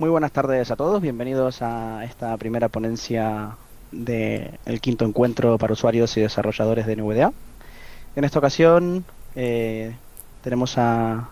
[0.00, 3.58] Muy buenas tardes a todos, bienvenidos a esta primera ponencia
[3.92, 7.34] del quinto encuentro para usuarios y desarrolladores de NVDA.
[8.16, 9.04] En esta ocasión
[9.36, 9.94] eh,
[10.42, 11.28] tenemos a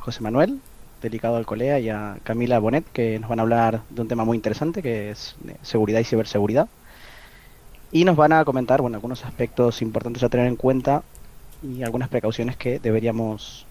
[0.00, 0.58] José Manuel,
[1.02, 4.24] delicado al Colea, y a Camila Bonet, que nos van a hablar de un tema
[4.24, 6.66] muy interesante, que es seguridad y ciberseguridad.
[7.92, 11.02] Y nos van a comentar bueno, algunos aspectos importantes a tener en cuenta
[11.62, 13.66] y algunas precauciones que deberíamos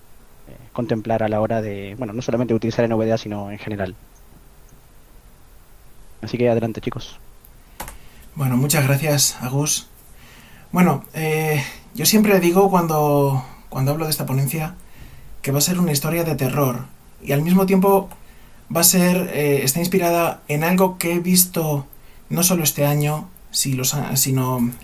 [0.48, 3.96] eh, contemplar a la hora de, bueno, no solamente utilizar NVDA, sino en general.
[6.22, 7.20] Así que adelante, chicos.
[8.36, 9.88] Bueno, muchas gracias, Agus.
[10.72, 11.64] Bueno, eh,
[11.96, 14.76] yo siempre digo cuando, cuando hablo de esta ponencia
[15.42, 16.86] que va a ser una historia de terror
[17.24, 18.10] y al mismo tiempo
[18.76, 21.86] va a ser, eh, está inspirada en algo que he visto
[22.30, 23.78] no solo este año, sino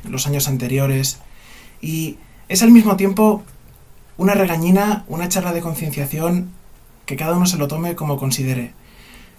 [0.04, 1.20] los años anteriores
[1.82, 3.44] y es al mismo tiempo
[4.18, 6.50] una regañina, una charla de concienciación
[7.06, 8.74] que cada uno se lo tome como considere.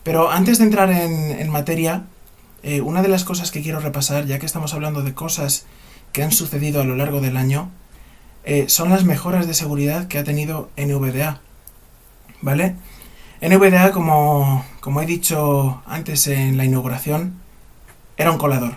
[0.05, 2.05] Pero antes de entrar en, materia,
[2.63, 5.65] eh, una de las cosas que quiero repasar, ya que estamos hablando de cosas
[6.13, 7.71] que han sucedido a lo largo del año,
[8.45, 11.41] eh, son las mejoras de seguridad que ha tenido NVDA.
[12.43, 12.77] ¿Vale?
[13.41, 17.41] NVDA, como, como he dicho antes en la inauguración,
[18.19, 18.77] era un colador.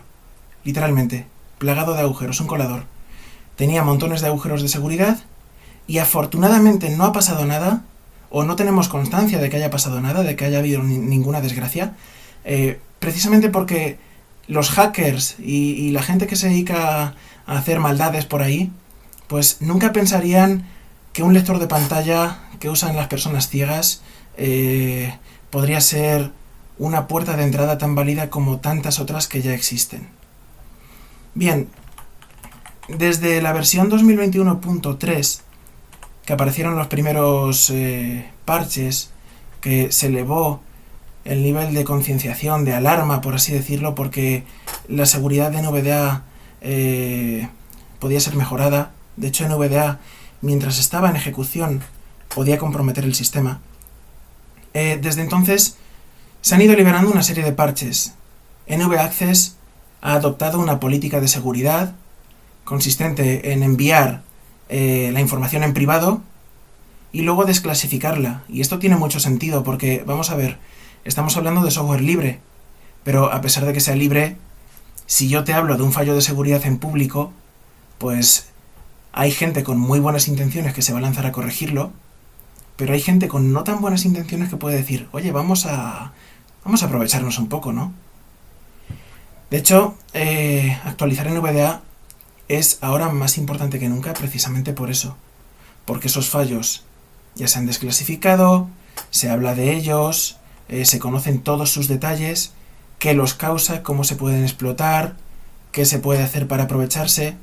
[0.63, 2.85] Literalmente, plagado de agujeros, un colador.
[3.57, 5.19] Tenía montones de agujeros de seguridad
[5.87, 7.83] y afortunadamente no ha pasado nada
[8.29, 11.95] o no tenemos constancia de que haya pasado nada, de que haya habido ninguna desgracia,
[12.43, 13.97] eh, precisamente porque
[14.47, 18.71] los hackers y, la gente que se dedica a hacer maldades por ahí,
[19.27, 20.65] pues nunca pensarían
[21.13, 24.01] que un lector de pantalla que usan las personas ciegas
[24.37, 25.13] eh,
[25.49, 26.31] podría ser
[26.77, 30.07] una puerta de entrada tan válida como tantas otras que ya existen.
[31.33, 31.67] Bien,
[32.87, 35.41] desde la versión 2021.3
[36.27, 39.11] que aparecieron los primeros eh, parches,
[39.61, 40.59] que se elevó
[41.23, 44.43] el nivel de concienciación, de alarma, por así decirlo, porque
[44.89, 46.25] la seguridad de NVDA
[46.59, 47.47] eh,
[47.99, 48.91] podía ser mejorada.
[49.15, 49.99] De hecho, NVDA,
[50.41, 51.81] mientras estaba en ejecución,
[52.35, 53.61] podía comprometer el sistema.
[54.73, 55.77] Eh, desde entonces,
[56.41, 58.15] se han ido liberando una serie de parches.
[58.67, 59.55] NV Access
[60.01, 61.95] ha adoptado una política de seguridad
[62.65, 64.26] consistente en enviar
[64.69, 66.21] eh, la información en privado
[67.11, 68.43] y luego desclasificarla.
[68.49, 70.57] Y esto tiene mucho sentido porque, vamos a ver,
[71.03, 72.39] estamos hablando de software libre,
[73.03, 74.37] pero a pesar de que sea libre,
[75.05, 77.31] si yo te hablo de un fallo de seguridad en público,
[77.97, 78.49] pues
[79.13, 81.91] hay gente con muy buenas intenciones que se va a lanzar a corregirlo,
[82.75, 86.11] pero hay gente con no tan buenas intenciones que puede decir, oye, vamos a,
[86.63, 87.93] vamos a aprovecharnos un poco, ¿no?
[89.49, 91.81] De hecho, eh, actualizar en VDA
[92.47, 95.17] es ahora más importante que nunca precisamente por eso,
[95.85, 96.83] porque esos fallos
[97.35, 98.69] ya se han desclasificado,
[99.11, 100.37] se habla de ellos,
[100.69, 102.53] eh, se conocen todos sus detalles,
[102.99, 105.15] qué los causa, cómo se pueden explotar,
[105.71, 107.35] qué se puede hacer para aprovecharse.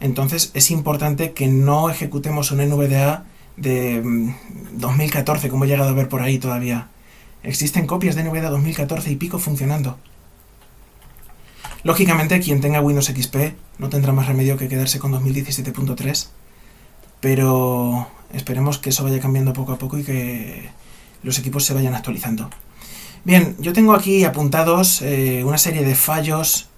[0.00, 3.24] Entonces es importante que no ejecutemos un NVDA
[3.56, 4.02] de
[4.72, 6.88] 2014, mm, como he llegado a ver por ahí todavía.
[7.42, 9.98] Existen copias de NVDA 2014 y pico funcionando.
[11.82, 13.36] Lógicamente, quien tenga Windows XP
[13.78, 16.28] no tendrá más remedio que quedarse con 2017.3,
[17.20, 20.68] pero esperemos que eso vaya cambiando poco a poco y que
[21.22, 22.50] los equipos se vayan actualizando.
[23.24, 26.68] Bien, yo tengo aquí apuntados eh, una serie de fallos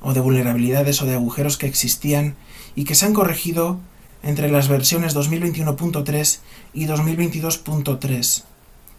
[0.00, 2.36] o de vulnerabilidades o de agujeros que existían
[2.74, 3.80] y que se han corregido
[4.22, 6.38] entre las versiones 2021.3
[6.72, 8.44] y 2022.3,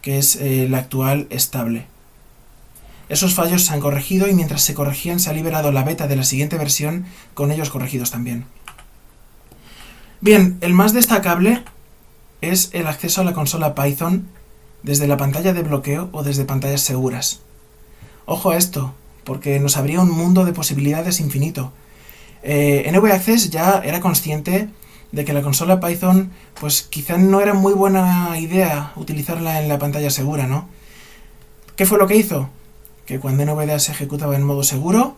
[0.00, 1.86] que es eh, la actual estable.
[3.08, 6.16] Esos fallos se han corregido y mientras se corregían se ha liberado la beta de
[6.16, 8.46] la siguiente versión con ellos corregidos también.
[10.20, 11.62] Bien, el más destacable
[12.40, 14.26] es el acceso a la consola Python
[14.82, 17.40] desde la pantalla de bloqueo o desde pantallas seguras.
[18.24, 21.72] Ojo a esto, porque nos abría un mundo de posibilidades infinito.
[22.42, 24.68] Eh, Access ya era consciente
[25.12, 26.30] de que la consola Python,
[26.60, 30.68] pues quizá no era muy buena idea utilizarla en la pantalla segura, ¿no?
[31.76, 32.48] ¿Qué fue lo que hizo?
[33.06, 35.16] Que cuando NVDA se ejecutaba en modo seguro,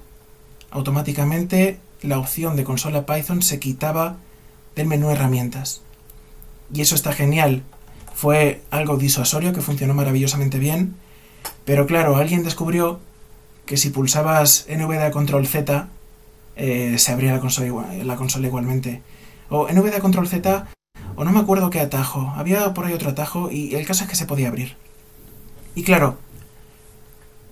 [0.71, 4.17] automáticamente la opción de consola Python se quitaba
[4.77, 5.81] del menú herramientas.
[6.73, 7.63] Y eso está genial.
[8.15, 10.97] Fue algo disuasorio que funcionó maravillosamente bien.
[11.65, 13.01] Pero claro, alguien descubrió
[13.65, 15.89] que si pulsabas NVDA Control Z,
[16.57, 19.03] eh, se abría la consola, la consola igualmente.
[19.49, 20.67] O NVDA Control Z,
[21.17, 22.33] o no me acuerdo qué atajo.
[22.37, 24.77] Había por ahí otro atajo y el caso es que se podía abrir.
[25.75, 26.19] Y claro,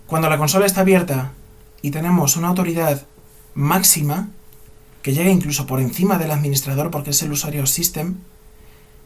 [0.06, 1.32] cuando la consola está abierta
[1.82, 3.03] y tenemos una autoridad
[3.55, 4.29] máxima,
[5.03, 8.17] que llega incluso por encima del administrador porque es el usuario system,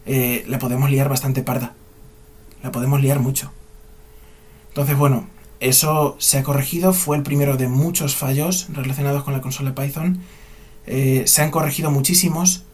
[0.06, 1.74] eh, la podemos liar bastante parda.
[2.62, 3.52] La podemos liar mucho.
[4.68, 5.26] Entonces, bueno,
[5.60, 10.20] eso se ha corregido, fue el primero de muchos fallos relacionados con la consola Python.
[10.86, 12.64] Eh, se han corregido muchísimos.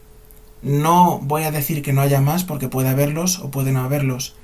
[0.62, 4.34] No voy a decir que no haya más porque puede haberlos o puede no haberlos.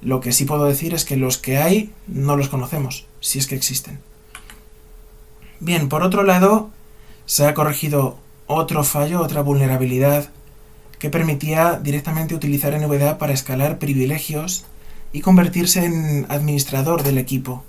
[0.00, 3.46] Lo que sí puedo decir es que los que hay no los conocemos, si es
[3.46, 4.00] que existen.
[5.58, 6.68] Bien, por otro lado,
[7.24, 10.28] se ha corregido otro fallo, otra vulnerabilidad
[10.98, 14.66] que permitía directamente utilizar NVDA para escalar privilegios
[15.14, 17.64] y convertirse en administrador del equipo,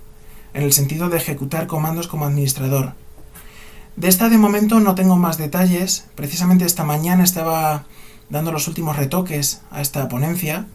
[0.54, 2.94] en el sentido de ejecutar comandos como administrador.
[3.96, 7.86] De esta de momento no tengo más detalles, precisamente esta mañana estaba
[8.30, 10.66] dando los últimos retoques a esta ponencia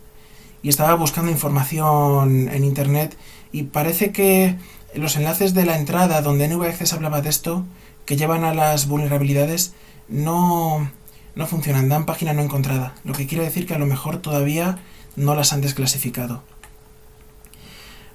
[0.63, 3.19] y estaba buscando información en internet
[3.53, 4.57] y parece que
[4.95, 7.65] los enlaces de la entrada donde NVAccess hablaba de esto,
[8.05, 9.75] que llevan a las vulnerabilidades,
[10.09, 10.91] no,
[11.35, 14.79] no funcionan, dan página no encontrada, lo que quiere decir que a lo mejor todavía
[15.17, 16.43] no las han desclasificado.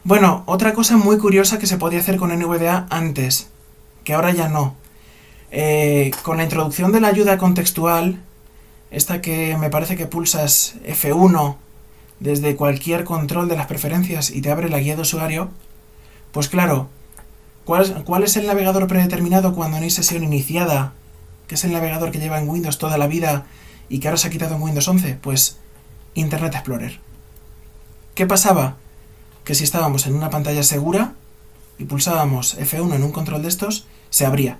[0.03, 3.47] Bueno, otra cosa muy curiosa que se podía hacer con NVDA antes,
[4.03, 4.75] que ahora ya no.
[5.51, 8.21] Eh, con la introducción de la ayuda contextual,
[8.91, 11.55] esta que me parece que pulsas F1
[12.19, 15.49] desde cualquier control de las preferencias y te abre la guía de usuario,
[16.31, 16.89] pues claro,
[17.65, 20.93] ¿cuál, ¿cuál es el navegador predeterminado cuando no hay sesión iniciada
[21.47, 23.45] que es el navegador que lleva en Windows toda la vida
[23.89, 25.19] y que ahora se ha quitado en Windows 11?
[25.21, 25.57] Pues
[26.15, 26.99] Internet Explorer.
[28.15, 28.77] ¿Qué pasaba?
[29.43, 31.13] Que si estábamos en una pantalla segura
[31.77, 34.59] y pulsábamos F1 en un control de estos, se abría.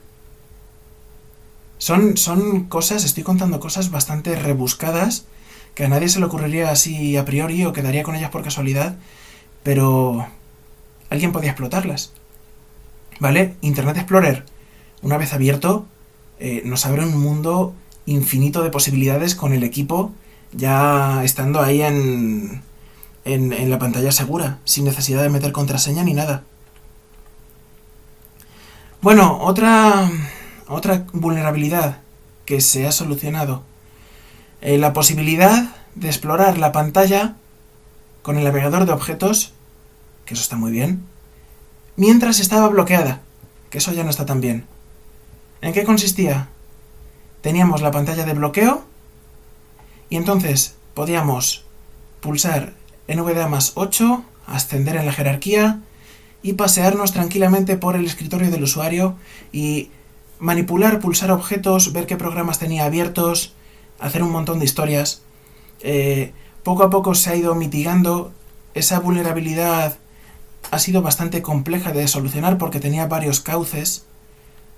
[1.78, 5.26] Son, son cosas, estoy contando cosas bastante rebuscadas,
[5.76, 8.96] que a nadie se le ocurriría así a priori o quedaría con ellas por casualidad,
[9.64, 10.28] pero
[11.10, 12.12] alguien podía explotarlas.
[13.20, 13.56] ¿Vale?
[13.62, 14.46] Internet Explorer,
[15.02, 15.86] una vez abierto,
[16.40, 17.74] eh, nos abre un mundo
[18.06, 20.12] infinito de posibilidades con el equipo
[20.52, 22.62] ya estando ahí en,
[23.26, 26.44] en, la pantalla segura, sin necesidad de meter contraseña ni nada.
[29.02, 30.10] Bueno, otra,
[30.68, 32.00] otra vulnerabilidad
[32.46, 33.64] que se ha solucionado.
[34.66, 37.36] Eh, la posibilidad de explorar la pantalla
[38.24, 39.54] con el navegador de objetos,
[40.26, 41.04] que eso está muy bien,
[41.98, 43.22] mientras estaba bloqueada,
[43.70, 44.66] que eso ya no está tan bien.
[45.62, 46.50] ¿En qué consistía?
[47.42, 48.84] Teníamos la pantalla de bloqueo
[50.10, 51.64] y entonces podíamos
[52.20, 52.74] pulsar
[53.08, 55.82] NVDA más 8, ascender en la jerarquía
[56.42, 59.16] y pasearnos tranquilamente por el escritorio del usuario
[59.52, 59.92] y
[60.40, 63.54] manipular, pulsar objetos, ver qué programas tenía abiertos,
[64.00, 65.22] hacer un montón de historias.
[65.82, 66.34] Eh,
[66.64, 68.32] poco a poco se ha ido mitigando.
[68.74, 69.98] Esa vulnerabilidad
[70.72, 74.06] ha sido bastante compleja de solucionar porque tenía varios cauces.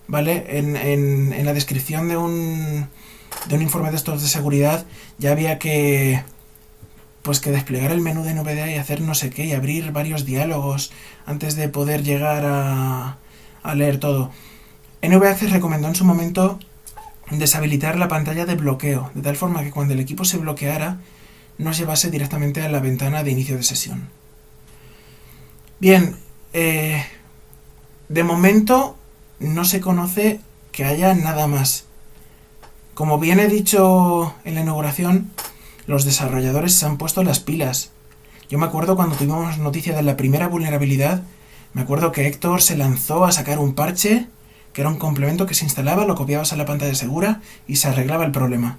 [0.08, 0.58] ¿vale?
[0.58, 2.88] En, en, la descripción de un,
[3.48, 4.86] de un informe de estos de seguridad
[5.18, 6.24] ya había que
[7.22, 10.26] pues que desplegar el menú de NVDA y hacer no sé qué y abrir varios
[10.26, 10.92] diálogos
[11.26, 13.18] antes de poder llegar a,
[13.64, 14.32] a leer todo.
[15.02, 16.58] NVAccess recomendó en su momento
[17.30, 21.00] deshabilitar la pantalla de bloqueo, de tal forma que cuando el equipo se bloqueara
[21.58, 24.10] nos llevase directamente a la ventana de inicio de sesión.
[25.80, 26.16] Bien,
[26.54, 27.04] eh,
[28.10, 28.98] de momento
[29.40, 30.40] no se conoce
[30.72, 31.86] que haya nada más.
[32.94, 35.32] Como bien he dicho en la inauguración,
[35.86, 37.92] los desarrolladores se han puesto las pilas.
[38.50, 41.24] Yo me acuerdo cuando tuvimos noticia de la primera vulnerabilidad,
[41.74, 44.28] me acuerdo que Héctor se lanzó a sacar un parche,
[44.74, 47.88] que era un complemento que se instalaba, lo copiabas a la pantalla segura y se
[47.88, 48.78] arreglaba el problema.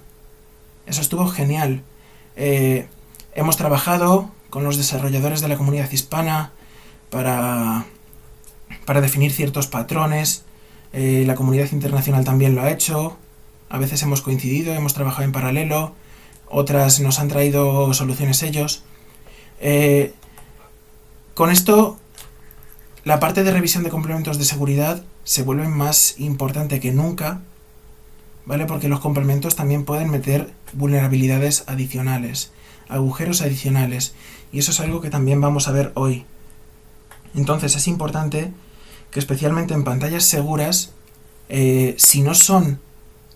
[0.85, 1.83] Eso estuvo genial.
[2.35, 2.87] Eh,
[3.35, 6.51] hemos trabajado con los desarrolladores de la comunidad hispana
[7.09, 7.85] para,
[8.85, 10.43] para definir ciertos patrones,
[10.91, 13.17] eh, la comunidad internacional también lo ha hecho.
[13.69, 15.93] A veces hemos coincidido, hemos trabajado en paralelo.
[16.47, 18.83] Otras nos han traído soluciones ellos.
[19.59, 20.13] Eh,
[21.35, 21.97] con esto,
[23.03, 27.41] la parte de revisión de complementos de seguridad se vuelve más importante que nunca,
[28.47, 28.65] ¿vale?
[28.65, 32.51] Porque los complementos también pueden meter vulnerabilidades adicionales,
[32.87, 34.15] agujeros adicionales,
[34.51, 36.25] y eso es algo que también vamos a ver hoy.
[37.35, 38.51] Entonces es importante
[39.11, 40.93] que especialmente en pantallas seguras,
[41.47, 42.79] eh, si no son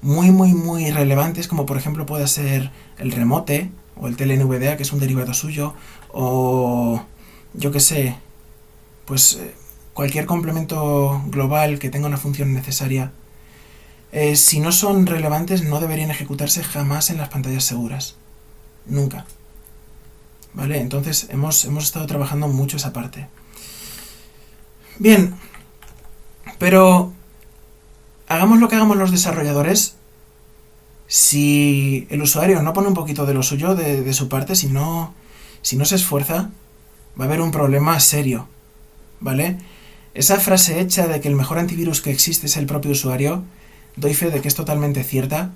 [0.02, 4.84] muy, muy, muy relevantes, como por ejemplo puede ser el remote o el TLNVDA, que
[4.84, 5.76] es un derivado suyo,
[6.12, 7.04] o
[7.54, 8.16] yo que sé,
[9.06, 9.54] pues eh,
[9.94, 13.12] cualquier complemento global que tenga una función necesaria,
[14.12, 18.16] eh, si no son relevantes no deberían ejecutarse jamás en las pantallas seguras.
[18.86, 19.26] Nunca.
[20.54, 20.80] ¿Vale?
[20.80, 23.28] Entonces hemos, hemos estado trabajando mucho esa parte.
[25.00, 25.36] Bien,
[26.60, 27.12] pero
[28.28, 29.96] hagamos lo que hagamos los desarrolladores,
[31.08, 35.14] si el usuario no pone un poquito de lo suyo, de, su parte, si no,
[35.62, 36.52] si no se esfuerza,
[37.20, 38.48] va a haber un problema serio.
[39.24, 39.58] ¿vale?
[40.14, 43.44] Esa frase hecha de que el mejor antivirus que existe es el propio usuario,
[43.96, 45.52] doy fe de que es totalmente cierta,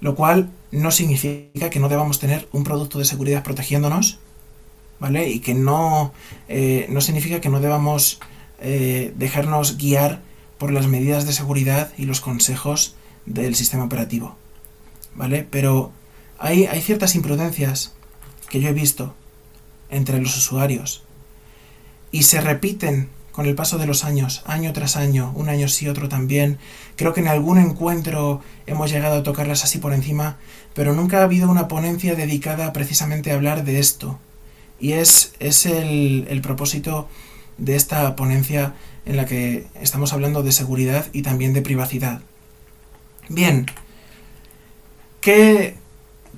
[0.00, 4.20] lo cual no significa que no debamos tener un producto de seguridad protegiéndonos,
[5.00, 5.28] ¿vale?
[5.28, 6.12] Y que no,
[6.48, 8.20] eh, no significa que no debamos
[8.60, 10.22] eh, dejarnos guiar
[10.56, 12.94] por las medidas de seguridad y los consejos
[13.26, 14.36] del sistema operativo,
[15.14, 15.46] ¿vale?
[15.48, 15.92] Pero
[16.38, 17.92] hay, hay ciertas imprudencias
[18.48, 19.14] que yo he visto
[19.90, 21.02] entre los usuarios
[22.10, 25.86] y se repiten con el paso de los años, año tras año, un año sí,
[25.86, 26.58] otro también.
[26.96, 30.38] Creo que en algún encuentro hemos llegado a tocarlas así por encima,
[30.74, 34.18] pero nunca ha habido una ponencia dedicada precisamente a hablar de esto.
[34.80, 37.08] Y es, es el, el propósito
[37.58, 38.74] de esta ponencia
[39.06, 42.22] en la que estamos hablando de seguridad y también de privacidad.
[43.28, 43.66] Bien,
[45.20, 45.76] ¿qué,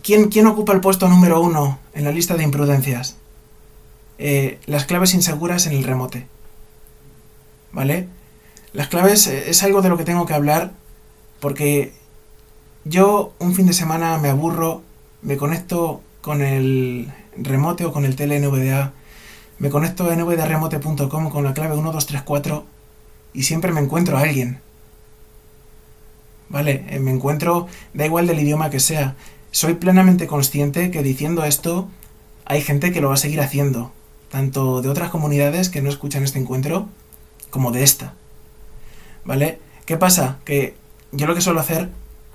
[0.03, 3.17] quién, ¿quién ocupa el puesto número uno en la lista de imprudencias?
[4.19, 6.27] Eh, las claves inseguras en el remote.
[7.73, 8.09] ¿Vale?
[8.73, 10.73] Las claves eh, es algo de lo que tengo que hablar
[11.41, 11.93] porque
[12.85, 14.83] yo un fin de semana me aburro,
[15.23, 18.93] me conecto con el remote o con el tele NVDA,
[19.59, 22.65] me conecto a nvdaremote.com con la clave 1234
[23.33, 24.61] y siempre me encuentro a alguien.
[26.49, 26.85] ¿Vale?
[26.89, 29.15] Eh, me encuentro, da igual del idioma que sea.
[29.53, 31.89] Soy plenamente consciente que diciendo esto
[32.45, 33.93] hay gente que lo va a seguir haciendo,
[34.31, 36.89] tanto de otras comunidades que no escuchan este encuentro,
[37.51, 38.15] como de esta.
[39.25, 39.61] ¿Vale?
[39.85, 40.39] ¿Qué pasa?
[40.45, 40.75] Que
[41.13, 41.89] yo lo que suelo hacer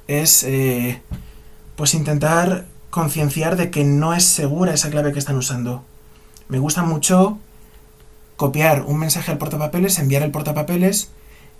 [0.07, 1.01] es eh,
[1.75, 5.83] pues intentar concienciar de que no es segura esa clave que están usando.
[6.47, 7.39] Me gusta mucho
[8.35, 11.09] copiar un mensaje al portapapeles, enviar el portapapeles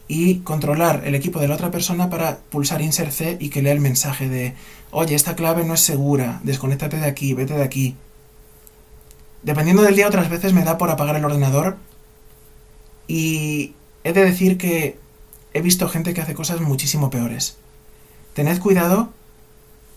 [0.07, 3.73] y controlar el equipo de la otra persona para pulsar insert C y que lea
[3.73, 4.53] el mensaje de
[4.91, 7.95] oye, esta clave no es segura, desconéctate de aquí, vete de aquí.
[9.43, 11.77] Dependiendo del día otras veces me da por apagar el ordenador
[13.07, 14.97] y he de decir que
[15.53, 17.57] he visto gente que hace cosas muchísimo peores.
[18.33, 19.11] Tened cuidado,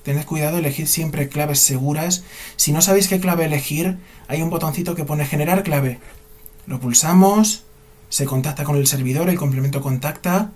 [0.04, 2.24] tened cuidado, elegid siempre claves seguras.
[2.56, 3.98] Si no sabéis qué clave elegir,
[4.28, 5.98] hay un botoncito que pone generar clave.
[6.66, 7.64] Lo pulsamos,
[8.08, 10.52] se contacta con el servidor, el complemento contacta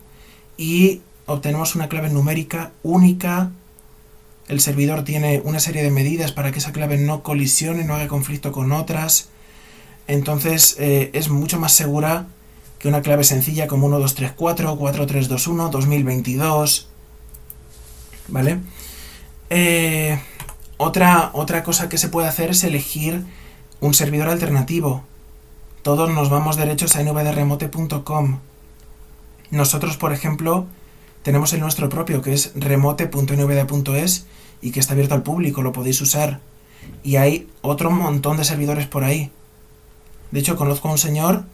[0.57, 3.51] y obtenemos una clave numérica única.
[4.49, 8.09] El servidor tiene una serie de medidas para que esa clave no colisione, no haga
[8.09, 9.29] conflicto con otras.
[10.07, 12.27] Entonces eh, es mucho más segura
[12.83, 16.89] que una clave sencilla como 1234, 4321, 2022.
[18.27, 18.59] ¿Vale?
[19.51, 20.21] Eh,
[20.79, 23.25] otra, otra cosa que se puede hacer es elegir
[23.81, 25.05] un servidor alternativo.
[25.83, 28.41] Todos nos vamos derechos a nvdremote.com.
[29.53, 30.67] Nosotros, por ejemplo,
[31.23, 34.27] tenemos el nuestro propio, que es remote.nvd.es
[34.61, 36.41] y que está abierto al público, lo podéis usar.
[37.05, 39.31] Y hay otro montón de servidores por ahí.
[40.33, 41.45] De hecho, conozco a un señor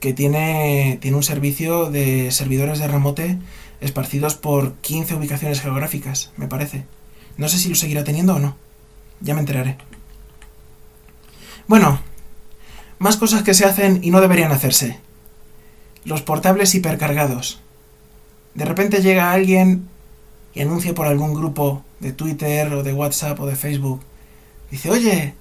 [0.00, 3.38] que tiene, tiene un servicio de servidores de remote
[3.80, 6.84] esparcidos por 15 ubicaciones geográficas, me parece.
[7.36, 8.56] No sé si lo seguirá teniendo o no.
[9.20, 9.76] Ya me enteraré.
[11.66, 12.00] Bueno,
[12.98, 14.98] más cosas que se hacen y no deberían hacerse.
[16.04, 17.60] Los portables hipercargados.
[18.54, 19.86] De repente llega alguien
[20.54, 24.00] y anuncia por algún grupo de Twitter o de WhatsApp o de Facebook.
[24.70, 25.34] Dice, oye,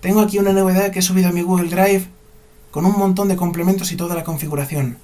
[0.00, 2.06] tengo aquí una novedad que he subido a mi Google Drive
[2.70, 4.98] con un montón de complementos y toda la configuración.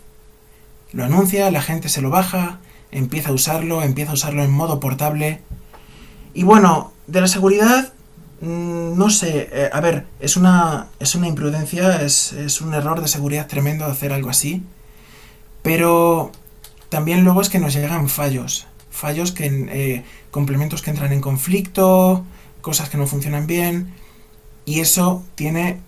[0.93, 4.81] Lo anuncia, la gente se lo baja, empieza a usarlo, empieza a usarlo en modo
[4.81, 5.41] portable.
[6.35, 7.93] Y bueno, de la seguridad,
[8.41, 13.01] mm, no sé, eh, a ver, es una, es una imprudencia, es, es, un error
[13.01, 14.63] de seguridad tremendo hacer algo así.
[15.63, 16.31] Pero
[16.91, 22.25] también luego es que nos llegan fallos, fallos que, eh, complementos que entran en conflicto,
[22.61, 23.95] cosas que no funcionan bien.
[24.65, 25.81] Y eso tiene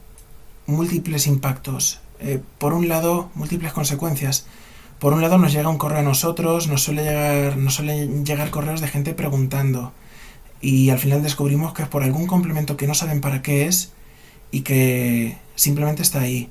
[0.67, 2.01] múltiples impactos.
[2.21, 4.47] Eh, por un lado, múltiples consecuencias.
[4.99, 8.51] Por un lado, nos llega un correo a nosotros, nos suele llegar, nos suelen llegar
[8.51, 9.93] correos de gente preguntando.
[10.61, 13.93] Y al final descubrimos que es por algún complemento que no saben para qué es
[14.51, 16.51] y que simplemente está ahí.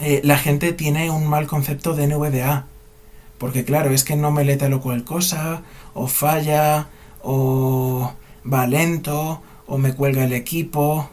[0.00, 2.66] Eh, la gente tiene un mal concepto de NVDA.
[3.38, 5.62] Porque claro, es que no me lee tal o cual cosa,
[5.94, 6.88] o falla,
[7.22, 8.12] o
[8.50, 11.10] va lento, o me cuelga el equipo,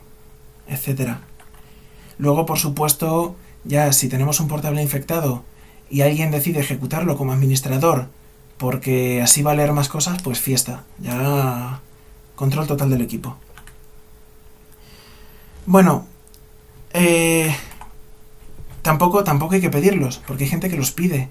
[0.68, 1.22] etcétera.
[2.20, 5.44] Luego, por supuesto, ya si tenemos un portable infectado
[5.90, 8.10] y alguien decide ejecutarlo como administrador
[8.60, 10.84] porque así va a leer más cosas, pues fiesta.
[11.00, 11.80] Ya
[12.36, 13.38] control total del equipo.
[15.66, 16.06] Bueno,
[16.94, 17.56] eh,
[18.82, 21.30] tampoco, tampoco hay que pedirlos, porque hay gente que los pide.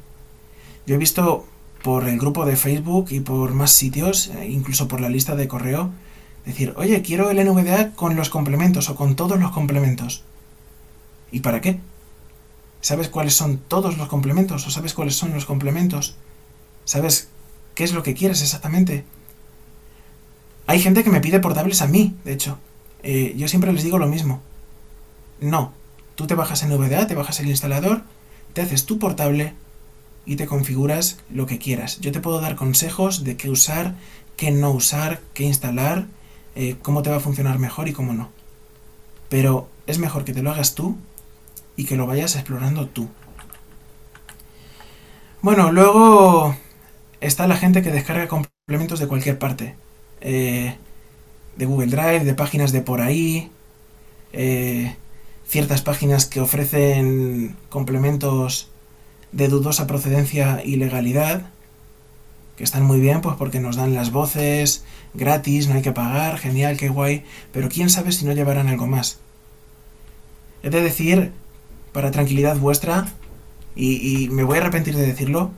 [0.86, 1.44] Yo he visto
[1.82, 5.48] por el grupo de Facebook y por más sitios, eh, incluso por la lista de
[5.48, 5.90] correo,
[6.46, 10.24] decir, oye, quiero el NVDA con los complementos o con todos los complementos.
[11.30, 11.80] ¿Y para qué?
[12.80, 16.16] ¿Sabes cuáles son todos los complementos o sabes cuáles son los complementos?
[16.84, 17.28] ¿Sabes
[17.74, 19.04] qué es lo que quieres exactamente?
[20.66, 22.58] Hay gente que me pide portables a mí, de hecho.
[23.02, 24.42] Eh, yo siempre les digo lo mismo.
[25.40, 25.72] No,
[26.14, 28.02] tú te bajas en VDA, te bajas el instalador,
[28.52, 29.54] te haces tu portable
[30.26, 32.00] y te configuras lo que quieras.
[32.00, 33.94] Yo te puedo dar consejos de qué usar,
[34.36, 36.06] qué no usar, qué instalar,
[36.54, 38.28] eh, cómo te va a funcionar mejor y cómo no.
[39.28, 40.96] Pero es mejor que te lo hagas tú
[41.78, 43.08] y que lo vayas explorando tú.
[45.40, 46.56] Bueno, luego
[47.20, 49.76] está la gente que descarga complementos de cualquier parte.
[50.20, 50.76] Eh,
[51.56, 53.52] de Google Drive, de páginas de por ahí,
[54.32, 54.96] eh,
[55.46, 58.70] ciertas páginas que ofrecen complementos
[59.30, 61.46] de dudosa procedencia y legalidad,
[62.56, 66.38] que están muy bien, pues porque nos dan las voces gratis, no hay que pagar,
[66.38, 69.20] genial, qué guay, pero quién sabe si no llevarán algo más.
[70.64, 71.32] He de decir,
[71.98, 73.08] para tranquilidad vuestra,
[73.74, 75.50] y, me voy a arrepentir de decirlo,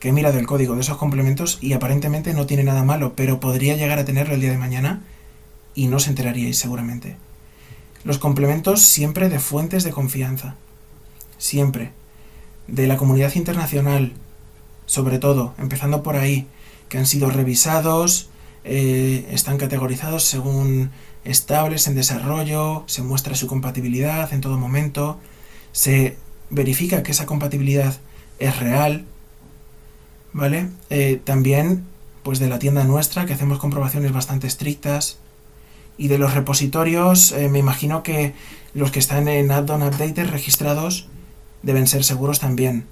[0.00, 3.38] que he mirado el código de esos complementos y aparentemente no tiene nada malo, pero
[3.38, 5.04] podría llegar a tenerlo el día de mañana
[5.72, 7.16] y no os enteraríais seguramente.
[8.02, 10.56] Los complementos siempre de fuentes de confianza.
[11.38, 11.92] Siempre.
[12.66, 14.14] De la comunidad internacional,
[14.86, 16.48] sobre todo, empezando por ahí,
[16.88, 18.30] que han sido revisados,
[18.64, 20.90] eh, están categorizados según
[21.22, 25.20] estables en desarrollo, se muestra su compatibilidad en todo momento,
[25.74, 26.16] se
[26.50, 27.96] verifica que esa compatibilidad
[28.38, 29.04] es real,
[30.32, 30.68] ¿vale?
[30.88, 31.84] Eh, también,
[32.22, 35.18] pues de la tienda nuestra, que hacemos comprobaciones bastante estrictas,
[35.98, 38.34] y de los repositorios, eh, me imagino que
[38.72, 41.08] los que están en add-on updated registrados
[41.62, 42.86] deben ser seguros también,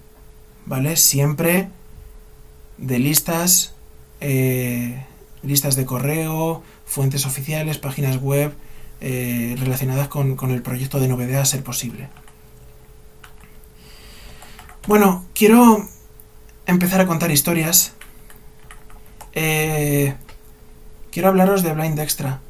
[0.66, 0.96] ¿vale?
[0.96, 1.68] Siempre
[2.78, 3.74] de listas,
[4.20, 5.04] eh,
[5.44, 8.52] listas de correo, fuentes oficiales, páginas web
[9.00, 12.08] relacionadas con, el proyecto de novedad a ser posible.
[14.88, 15.86] Bueno, quiero
[16.66, 17.92] empezar a contar historias.
[19.32, 22.40] quiero hablaros de Blind Extra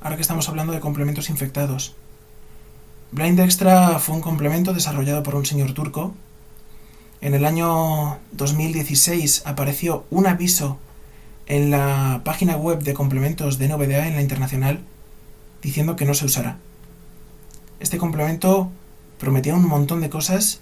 [0.00, 1.96] ahora que estamos hablando de complementos infectados.
[3.10, 6.14] Blind Extra fue un complemento desarrollado por un señor turco.
[7.20, 10.78] En el año 2016 apareció un aviso
[11.46, 14.78] en la página web de complementos de NVDA en la internacional
[15.60, 16.58] diciendo que no se usará.
[17.80, 18.70] Este complemento
[19.18, 20.60] prometía un montón de cosas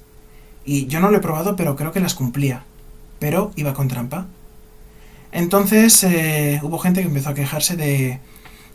[0.67, 2.65] y yo no lo he probado pero creo que las cumplía,
[3.19, 4.27] pero iba con trampa.
[5.33, 8.21] Entonces eh, hubo gente que empezó a quejarse de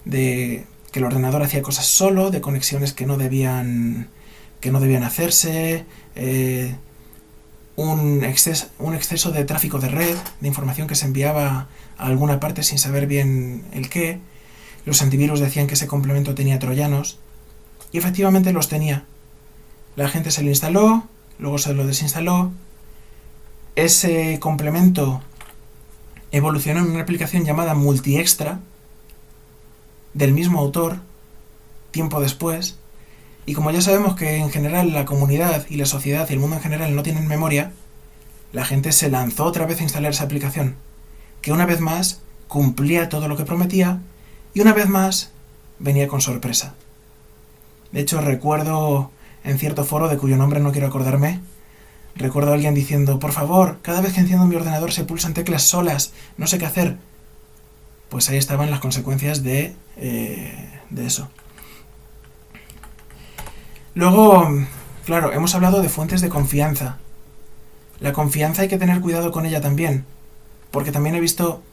[0.05, 4.09] de que el ordenador hacía cosas solo, de conexiones que no debían,
[4.59, 6.75] que no debían hacerse, eh,
[7.75, 12.39] un, exceso, un exceso de tráfico de red, de información que se enviaba a alguna
[12.39, 14.19] parte sin saber bien el qué.
[14.85, 17.19] Los antivirus decían que ese complemento tenía troyanos,
[17.91, 19.05] y efectivamente los tenía.
[19.95, 21.07] La gente se lo instaló,
[21.41, 22.51] luego se lo desinstaló.
[23.75, 25.21] Ese complemento
[26.31, 28.59] evolucionó en una aplicación llamada MultiExtra,
[30.13, 30.99] del mismo autor,
[31.89, 32.77] tiempo después,
[33.45, 36.57] y como ya sabemos que en general la comunidad y la sociedad y el mundo
[36.57, 37.71] en general no tienen memoria,
[38.53, 40.75] la gente se lanzó otra vez a instalar esa aplicación,
[41.41, 43.99] que una vez más cumplía todo lo que prometía
[44.53, 45.31] y una vez más
[45.79, 46.75] venía con sorpresa.
[47.91, 49.11] De hecho, recuerdo
[49.43, 51.39] en cierto foro de cuyo nombre no quiero acordarme,
[52.15, 55.63] recuerdo a alguien diciendo, por favor, cada vez que enciendo mi ordenador se pulsan teclas
[55.63, 56.97] solas, no sé qué hacer
[58.11, 61.29] pues ahí estaban las consecuencias de, eh, de eso.
[63.95, 64.49] Luego,
[65.05, 66.97] claro, hemos hablado de fuentes de confianza.
[68.01, 70.03] La confianza hay que tener cuidado con ella también,
[70.71, 71.63] porque también he visto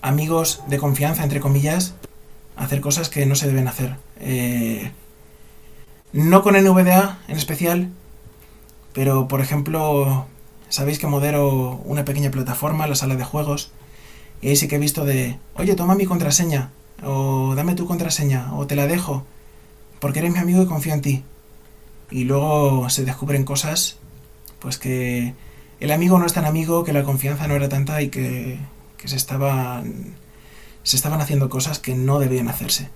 [0.00, 1.94] amigos de confianza, entre comillas,
[2.54, 3.96] hacer cosas que no se deben hacer.
[4.20, 4.92] Eh,
[6.12, 7.90] no con NVDA en especial,
[8.92, 10.26] pero por ejemplo,
[10.68, 13.72] sabéis que modero una pequeña plataforma, la sala de juegos,
[14.40, 16.70] y ahí sí que he visto de, oye, toma mi contraseña,
[17.04, 19.24] o dame tu contraseña, o te la dejo,
[20.00, 21.24] porque eres mi amigo y confío en ti.
[22.10, 23.98] Y luego se descubren cosas,
[24.58, 25.34] pues que
[25.78, 28.58] el amigo no es tan amigo, que la confianza no era tanta y que,
[28.96, 30.14] que se estaban
[30.82, 32.88] se estaban haciendo cosas que no debían hacerse.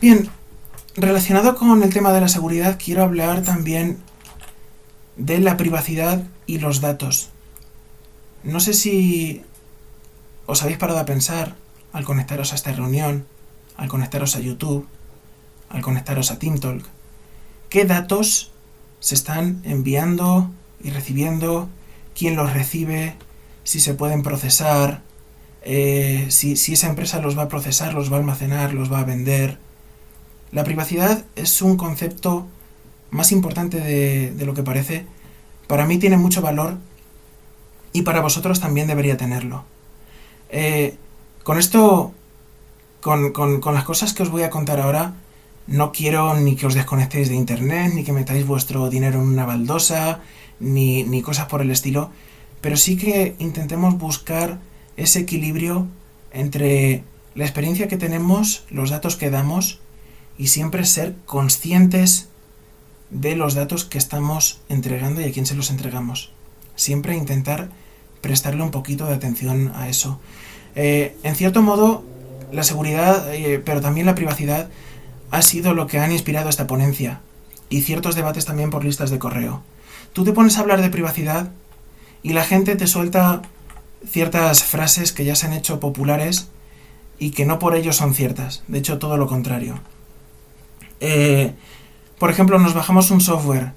[0.00, 0.30] Bien,
[0.94, 3.98] relacionado con el tema de la seguridad, quiero hablar también
[5.16, 7.30] de la privacidad y los datos.
[8.44, 9.42] No sé si
[10.46, 11.56] os habéis parado a pensar
[11.92, 13.26] al conectaros a esta reunión,
[13.76, 14.86] al conectaros a YouTube,
[15.68, 16.86] al conectaros a TeamTalk,
[17.68, 18.52] qué datos
[19.00, 21.68] se están enviando y recibiendo,
[22.16, 23.16] quién los recibe,
[23.64, 25.02] si se pueden procesar,
[25.62, 29.00] eh, si, si esa empresa los va a procesar, los va a almacenar, los va
[29.00, 29.58] a vender.
[30.52, 32.46] La privacidad es un concepto
[33.10, 35.06] más importante de, lo que parece,
[35.66, 36.76] para mí tiene mucho valor
[37.92, 39.64] y para vosotros también debería tenerlo.
[40.50, 40.96] Eh,
[41.42, 42.12] con esto,
[43.00, 45.14] con, con, las cosas que os voy a contar ahora,
[45.66, 49.44] no quiero ni que os desconectéis de Internet, ni que metáis vuestro dinero en una
[49.44, 50.20] baldosa,
[50.60, 52.10] ni, ni cosas por el estilo,
[52.60, 54.58] pero sí que intentemos buscar
[54.96, 55.86] ese equilibrio
[56.32, 59.80] entre la experiencia que tenemos, los datos que damos
[60.38, 62.28] y siempre ser conscientes
[63.10, 66.32] de los datos que estamos entregando y a quién se los entregamos.
[66.76, 67.70] Siempre intentar
[68.20, 70.20] prestarle un poquito de atención a eso.
[70.76, 72.04] Eh, en cierto modo,
[72.52, 74.68] la seguridad, eh, pero también la privacidad,
[75.30, 77.20] ha sido lo que han inspirado esta ponencia
[77.68, 79.62] y ciertos debates también por listas de correo.
[80.12, 81.50] Tú te pones a hablar de privacidad
[82.22, 83.42] y la gente te suelta
[84.06, 86.48] ciertas frases que ya se han hecho populares
[87.18, 88.62] y que no por ello son ciertas.
[88.68, 89.80] De hecho, todo lo contrario.
[91.00, 91.54] Eh,
[92.18, 93.72] por ejemplo, nos bajamos un software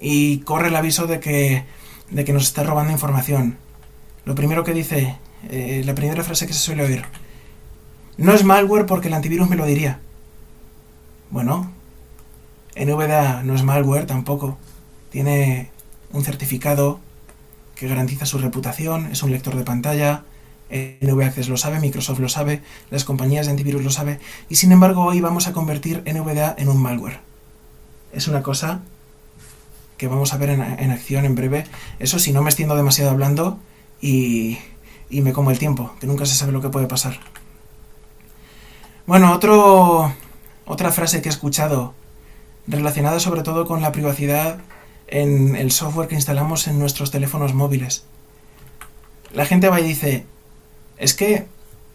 [0.00, 1.64] y corre el aviso de que,
[2.10, 3.56] de que nos está robando información.
[4.24, 5.16] Lo primero que dice,
[5.50, 7.04] eh, la primera frase que se suele oír,
[8.16, 10.00] no es malware porque el antivirus me lo diría.
[11.30, 11.70] Bueno,
[12.76, 14.58] NVDA no es malware tampoco.
[15.10, 15.70] Tiene
[16.12, 17.00] un certificado
[17.74, 20.24] que garantiza su reputación, es un lector de pantalla,
[20.72, 24.72] NV Access lo sabe, Microsoft lo sabe, las compañías de antivirus lo sabe, y sin
[24.72, 27.20] embargo hoy vamos a convertir NVDA en un malware.
[28.12, 28.80] Es una cosa
[29.96, 31.64] que vamos a ver en, acción en breve.
[31.98, 33.58] Eso si no me extiendo demasiado hablando
[34.00, 34.58] y,
[35.08, 37.20] y me como el tiempo, que nunca se sabe lo que puede pasar.
[39.06, 40.12] Bueno, otro,
[40.64, 41.94] otra frase que he escuchado
[42.66, 44.58] relacionada sobre todo con la privacidad
[45.08, 48.04] en el software que instalamos en nuestros teléfonos móviles.
[49.32, 50.26] La gente va y dice,
[50.96, 51.46] es que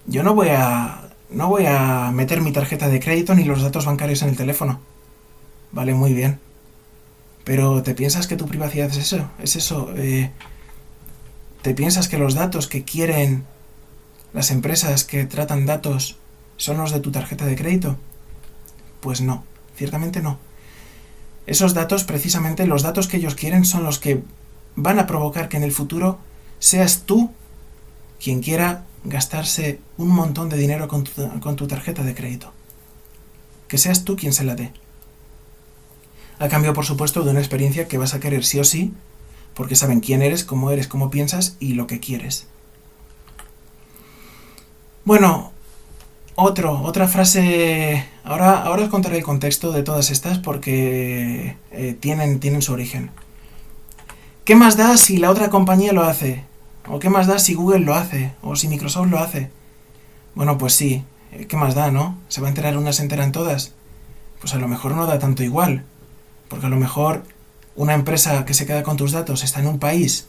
[0.05, 3.86] yo no voy a no voy a meter mi tarjeta de crédito ni los datos
[3.86, 4.79] bancarios en el teléfono.
[5.71, 6.39] Vale, muy bien.
[7.43, 9.29] Pero ¿te piensas que tu privacidad es eso?
[9.39, 9.93] ¿Es eso?
[9.95, 10.31] Eh,
[11.62, 13.45] ¿Te piensas que los datos que quieren
[14.33, 16.17] las empresas que tratan datos
[16.57, 17.97] son los de tu tarjeta de crédito?
[19.01, 19.43] Pues no,
[19.75, 20.39] ciertamente no.
[21.45, 24.23] Esos datos, precisamente los datos que ellos quieren, son los que
[24.75, 26.19] van a provocar que en el futuro
[26.60, 27.31] seas tú
[28.21, 32.51] quien quiera gastarse un montón de dinero con tu, tarjeta de crédito.
[33.67, 34.71] Que seas tú quien se la dé.
[36.39, 38.93] A cambio, por supuesto, de una experiencia que vas a querer sí o sí,
[39.53, 42.47] porque saben quién eres, cómo eres, cómo piensas y lo que quieres.
[45.03, 45.51] Bueno,
[46.36, 48.06] otro, otra frase.
[48.23, 53.10] Ahora, ahora os contaré el contexto de todas estas porque eh, tienen, tienen su origen.
[54.43, 56.43] ¿Qué más da si la otra compañía lo hace?
[56.89, 58.34] ¿O qué más da si Google lo hace?
[58.41, 59.52] ¿O si Microsoft lo hace?
[60.36, 61.04] Bueno, pues sí.
[61.32, 62.17] Eh, ¿Qué más da, no?
[62.28, 63.73] ¿Se va a enterar unas, se enteran todas?
[64.39, 65.84] Pues a lo mejor no da tanto igual.
[66.47, 67.23] Porque a lo mejor
[67.76, 70.28] una empresa que se queda con tus datos está en un país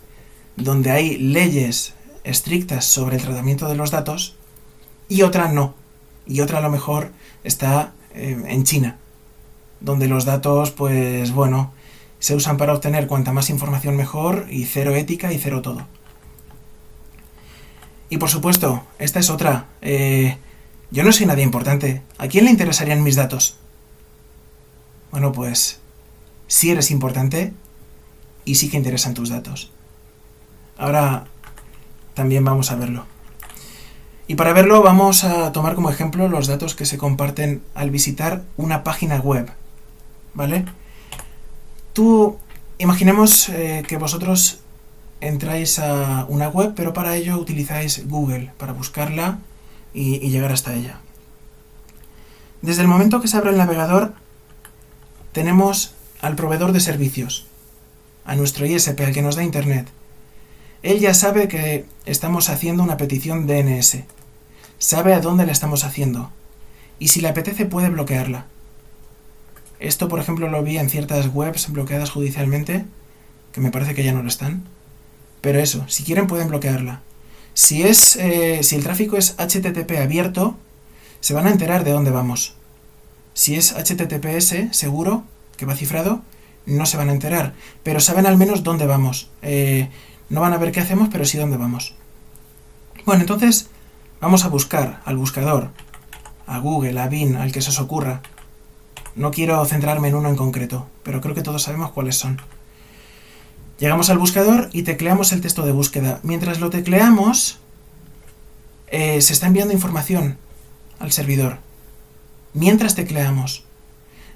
[0.56, 1.94] donde hay leyes
[2.24, 4.36] estrictas sobre el tratamiento de los datos
[5.08, 5.74] y otra no
[6.28, 7.10] y otra a lo mejor
[7.42, 8.98] está eh, en China,
[9.80, 11.72] donde los datos, pues bueno,
[12.18, 15.86] se usan para obtener cuanta más información mejor y cero ética y cero todo.
[18.10, 19.66] Y por supuesto, esta es otra.
[19.82, 20.36] Eh,
[20.90, 22.02] yo no soy nadie importante.
[22.16, 23.56] ¿A quién le interesarían mis datos?
[25.10, 25.80] Bueno, pues
[26.46, 27.52] sí eres importante
[28.44, 29.70] y sí que interesan tus datos.
[30.78, 31.26] Ahora
[32.14, 33.04] también vamos a verlo.
[34.26, 38.44] Y para verlo vamos a tomar como ejemplo los datos que se comparten al visitar
[38.56, 39.50] una página web.
[40.34, 40.64] ¿Vale?
[41.92, 42.38] Tú,
[42.78, 44.60] imaginemos eh, que vosotros
[45.20, 49.38] entráis a una web, pero para ello utilizáis Google para buscarla
[49.94, 51.00] y, y llegar hasta ella.
[52.62, 54.14] Desde el momento que se abre el navegador,
[55.32, 57.46] tenemos al proveedor de servicios,
[58.24, 59.88] a nuestro ISP, al que nos da Internet.
[60.82, 64.04] Él ya sabe que estamos haciendo una petición DNS
[64.78, 66.30] sabe a dónde la estamos haciendo
[66.98, 68.46] y si le apetece puede bloquearla.
[69.80, 72.84] Esto, por ejemplo, lo vi en ciertas webs bloqueadas judicialmente,
[73.52, 74.64] que me parece que ya no lo están.
[75.40, 77.02] Pero eso, si quieren pueden bloquearla.
[77.54, 80.56] Si, es, eh, si el tráfico es HTTP abierto,
[81.20, 82.54] se van a enterar de dónde vamos.
[83.34, 85.24] Si es HTTPS seguro,
[85.56, 86.22] que va cifrado,
[86.66, 87.54] no se van a enterar.
[87.82, 89.30] Pero saben al menos dónde vamos.
[89.42, 89.88] Eh,
[90.28, 91.94] no van a ver qué hacemos, pero sí dónde vamos.
[93.04, 93.70] Bueno, entonces
[94.20, 95.70] Vamos a buscar al buscador,
[96.48, 98.20] a Google, a Bing, al que se os ocurra.
[99.14, 102.40] No quiero centrarme en uno en concreto, pero creo que todos sabemos cuáles son.
[103.78, 106.18] Llegamos al buscador y tecleamos el texto de búsqueda.
[106.24, 107.58] Mientras lo tecleamos,
[108.88, 110.36] eh, se está enviando información
[110.98, 111.58] al servidor.
[112.54, 113.64] Mientras tecleamos.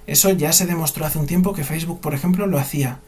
[0.07, 2.99] Eso ya se demostró hace un tiempo que Facebook, por ejemplo, lo hacía.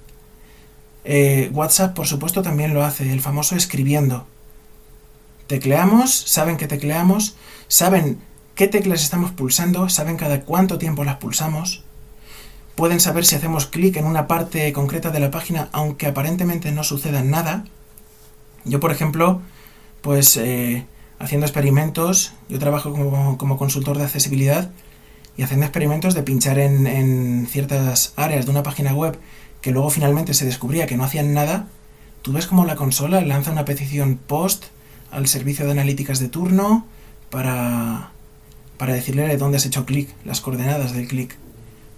[1.06, 4.28] Eh, WhatsApp, por supuesto, también lo hace, el famoso escribiendo.
[5.48, 7.36] Tecleamos, saben que tecleamos,
[7.68, 8.20] saben
[8.56, 11.84] qué teclas estamos pulsando, saben cada cuánto tiempo las pulsamos,
[12.76, 16.84] pueden saber si hacemos clic en una parte concreta de la página, aunque aparentemente no
[16.84, 17.66] suceda nada.
[18.66, 19.42] Yo, por ejemplo,
[20.02, 20.86] pues eh,
[21.20, 24.72] haciendo experimentos, yo trabajo como, consultor de accesibilidad
[25.38, 29.18] y haciendo experimentos de pinchar en, ciertas áreas de una página web
[29.62, 31.68] que luego finalmente se descubría que no hacían nada,
[32.22, 34.66] tú ves como la consola lanza una petición post
[35.12, 36.86] al servicio de analíticas de turno
[37.30, 38.12] para,
[38.78, 41.38] para decirle dónde has hecho clic, las coordenadas del clic.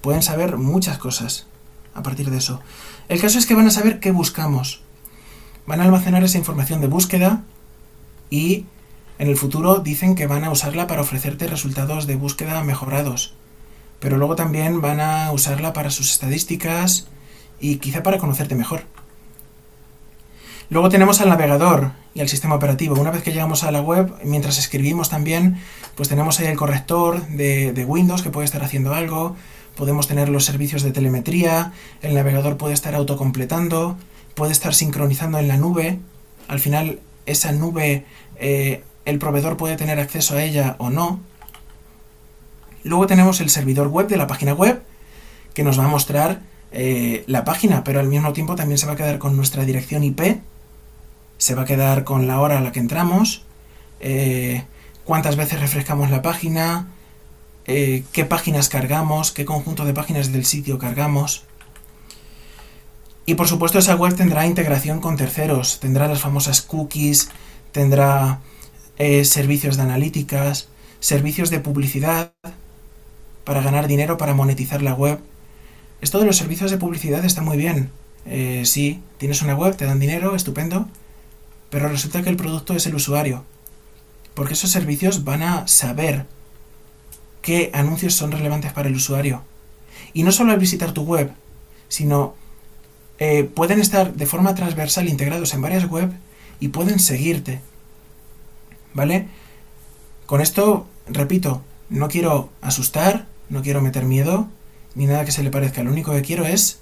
[0.02, 1.48] Pueden saber muchas cosas
[1.94, 2.62] a partir de eso.
[3.10, 4.82] El caso es que van a saber qué buscamos.
[5.66, 7.44] Van a almacenar esa información de búsqueda
[8.30, 8.66] y
[9.20, 13.34] en el futuro dicen que van a usarla para ofrecerte resultados de búsqueda mejorados.
[14.00, 17.08] Pero luego también van a usarla para sus estadísticas
[17.60, 18.84] y quizá para conocerte mejor.
[20.70, 23.00] Luego tenemos al navegador y al sistema operativo.
[23.00, 25.62] Una vez que llegamos a la web, mientras escribimos también,
[25.96, 29.36] pues tenemos ahí el corrector de, Windows que puede estar haciendo algo,
[29.78, 33.98] podemos tener los servicios de telemetría, el navegador puede estar autocompletando,
[34.36, 36.00] puede estar sincronizando en la nube.
[36.48, 38.06] Al final, esa nube,
[38.38, 41.20] eh, el proveedor puede tener acceso a ella o no.
[42.84, 44.82] Luego tenemos el servidor web de la página web,
[45.54, 48.94] que nos va a mostrar eh, la página, pero al mismo tiempo también se va
[48.94, 50.42] a quedar con nuestra dirección IP
[51.38, 53.44] se va a quedar con la hora a la que entramos,
[54.00, 54.63] eh,
[55.04, 56.88] cuántas veces refrescamos la página,
[57.68, 61.44] eh, qué páginas cargamos, qué conjunto de páginas del sitio cargamos.
[63.26, 67.30] Y por supuesto esa web tendrá integración con terceros, tendrá las famosas cookies,
[67.74, 68.40] tendrá
[68.98, 70.70] eh, servicios de analíticas,
[71.02, 72.32] servicios de publicidad
[73.44, 75.20] para ganar dinero, para monetizar la web.
[76.00, 77.92] Esto de los servicios de publicidad está muy bien.
[78.64, 80.88] sí, tienes una web, te dan dinero, estupendo,
[81.70, 83.44] pero resulta que el producto es el usuario.
[84.34, 86.26] Porque esos servicios van a saber
[87.48, 89.42] qué anuncios son relevantes para el usuario.
[90.12, 91.32] Y no solo al visitar tu web,
[91.88, 92.36] sino
[93.20, 96.12] eh, pueden estar de forma transversal integrados en varias web
[96.60, 97.62] y pueden seguirte.
[98.94, 99.30] ¿Vale?
[100.26, 104.50] Con esto, repito, no quiero asustar, no quiero meter miedo,
[104.96, 105.84] ni nada que se le parezca.
[105.84, 106.80] Lo único que quiero es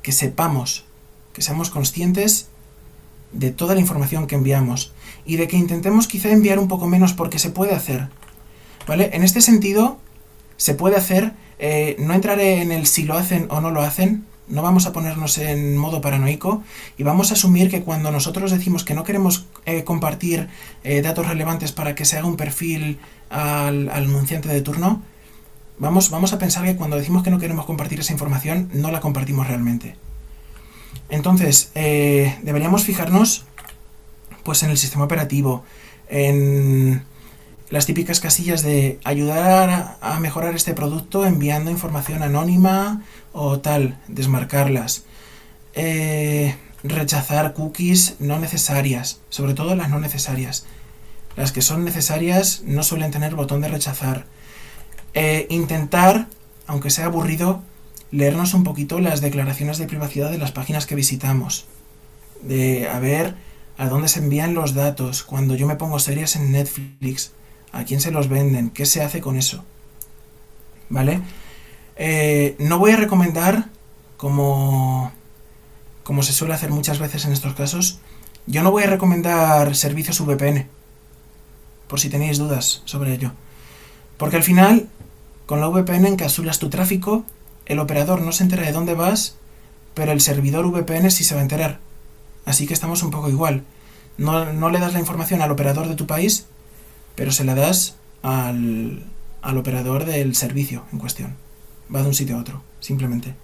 [0.00, 0.86] que sepamos,
[1.34, 2.48] que seamos conscientes
[3.32, 4.94] de toda la información que enviamos
[5.26, 8.08] y de que intentemos quizá enviar un poco menos porque se puede hacer.
[8.88, 9.10] ¿Vale?
[9.12, 9.98] En este sentido,
[10.56, 14.24] se puede hacer, eh, no entraré en el si lo hacen o no lo hacen,
[14.48, 16.62] no vamos a ponernos en modo paranoico
[16.96, 20.48] y vamos a asumir que cuando nosotros decimos que no queremos eh, compartir
[20.84, 22.98] eh, datos relevantes para que se haga un perfil
[23.28, 25.02] al, anunciante de turno,
[25.78, 29.00] vamos, vamos a pensar que cuando decimos que no queremos compartir esa información, no la
[29.00, 29.96] compartimos realmente.
[31.10, 33.44] Entonces, deberíamos fijarnos
[34.44, 35.62] pues en el sistema operativo,
[36.08, 37.02] en
[37.70, 43.02] las típicas casillas de ayudar a, mejorar este producto enviando información anónima
[43.32, 45.04] o tal, desmarcarlas.
[45.74, 50.66] Eh, rechazar cookies no necesarias, sobre todo las no necesarias.
[51.36, 54.26] Las que son necesarias no suelen tener botón de rechazar.
[55.14, 56.28] Eh, intentar,
[56.66, 57.62] aunque sea aburrido,
[58.10, 61.66] leernos un poquito las declaraciones de privacidad de las páginas que visitamos,
[62.42, 63.34] de a ver
[63.76, 67.32] a dónde se envían los datos, cuando yo me pongo series en Netflix,
[67.72, 69.64] a quién se los venden, qué se hace con eso.
[70.88, 71.20] ¿Vale?
[71.96, 73.68] Eh, no voy a recomendar,
[74.16, 75.12] como,
[76.02, 78.00] como se suele hacer muchas veces en estos casos,
[78.46, 80.66] yo no voy a recomendar servicios VPN,
[81.86, 83.32] por si tenéis dudas sobre ello.
[84.16, 84.88] Porque al final,
[85.46, 87.24] con la VPN encapsulas tu tráfico
[87.68, 89.34] el operador no se entera de dónde vas,
[89.92, 91.80] pero el servidor VPN sí se va a enterar.
[92.46, 93.62] Así que estamos un poco igual.
[94.16, 96.46] No, le das la información al operador de tu país,
[97.18, 99.02] pero se la das al,
[99.42, 101.34] al operador del servicio en cuestión.
[101.92, 103.34] Va de un sitio a otro, simplemente.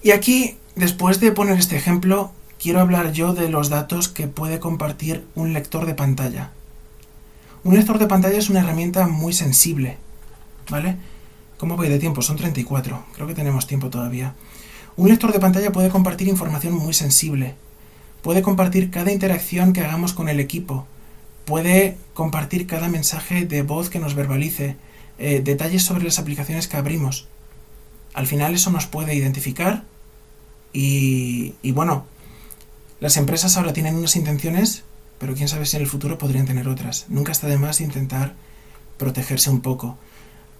[0.00, 4.60] Y aquí, después de poner este ejemplo, quiero hablar yo de los datos que puede
[4.60, 6.52] compartir un lector de pantalla.
[7.64, 9.98] Un lector de pantalla es una herramienta muy sensible,
[10.70, 10.98] ¿vale?
[11.58, 12.22] ¿Cómo voy de tiempo?
[12.22, 13.06] Son 34.
[13.12, 14.34] Creo que tenemos tiempo todavía.
[14.94, 17.56] Un lector de pantalla puede compartir información muy sensible.
[18.22, 20.86] Puede compartir cada interacción que hagamos con el equipo.
[21.44, 24.76] Puede compartir cada mensaje de voz que nos verbalice.
[25.18, 27.26] Eh, detalles sobre las aplicaciones que abrimos.
[28.14, 29.84] Al final eso nos puede identificar
[30.72, 32.06] y, y bueno,
[33.00, 34.84] las empresas ahora tienen unas intenciones,
[35.18, 37.06] pero quién sabe si en el futuro podrían tener otras.
[37.08, 38.34] Nunca está de más intentar
[38.96, 39.98] protegerse un poco.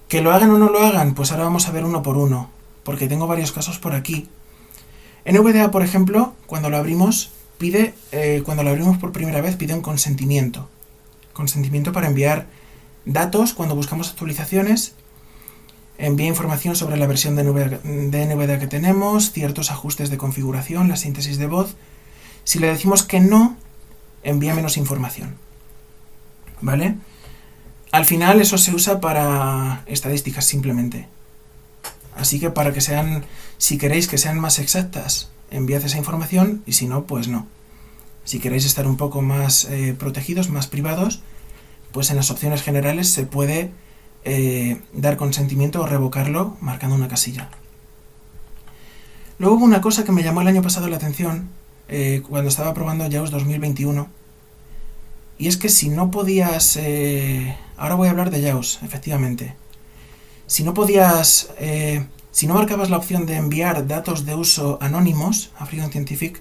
[0.08, 2.50] Que lo hagan o no lo hagan, pues ahora vamos a ver uno por uno,
[2.82, 4.28] porque tengo varios casos por aquí.
[5.24, 7.30] NVDA, por ejemplo, cuando lo abrimos,
[7.62, 10.68] pide, eh, cuando lo abrimos por primera vez, pide un consentimiento.
[11.32, 12.48] Consentimiento para enviar
[13.04, 14.94] datos cuando buscamos actualizaciones,
[15.96, 21.38] envía información sobre la versión de NVDA que tenemos, ciertos ajustes de configuración, la síntesis
[21.38, 21.76] de voz.
[22.42, 23.56] Si le decimos que no,
[24.24, 25.36] envía menos información.
[26.62, 26.96] ¿Vale?
[27.92, 31.06] Al final eso se usa para estadísticas simplemente.
[32.16, 33.24] Así que para que sean,
[33.56, 37.46] si queréis que sean más exactas, enviad esa información y si no, pues no.
[38.24, 41.22] Si queréis estar un poco más eh, protegidos, más privados,
[41.92, 43.70] pues en las opciones generales se puede
[44.24, 47.50] eh, dar consentimiento o revocarlo marcando una casilla.
[49.38, 51.48] Luego hubo una cosa que me llamó el año pasado la atención
[51.88, 54.08] eh, cuando estaba probando JAWS 2021
[55.38, 56.78] y es que si no podías...
[57.76, 59.56] ahora voy a hablar de JAWS, efectivamente.
[60.46, 61.50] Si no podías
[62.32, 66.40] si no marcabas la opción de enviar datos de uso anónimos a Freedom Scientific,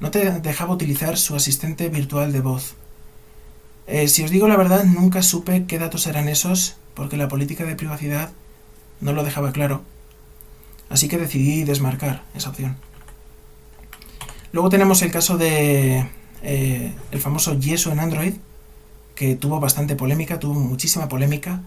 [0.00, 2.74] no te dejaba utilizar su asistente virtual de voz.
[3.86, 7.64] Eh, si os digo la verdad, nunca supe qué datos eran esos, porque la política
[7.64, 8.30] de privacidad
[9.00, 9.82] no lo dejaba claro.
[10.88, 12.76] Así que decidí desmarcar esa opción.
[14.52, 16.06] Luego tenemos el caso de
[16.42, 18.34] eh, el famoso Yeso en Android,
[19.14, 21.60] que tuvo bastante polémica, tuvo muchísima polémica,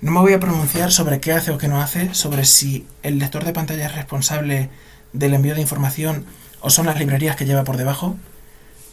[0.00, 3.18] no me voy a pronunciar sobre qué hace o qué no hace, sobre si el
[3.18, 4.70] lector de pantalla es responsable
[5.12, 6.24] del envío de información
[6.60, 8.16] o son las librerías que lleva por debajo.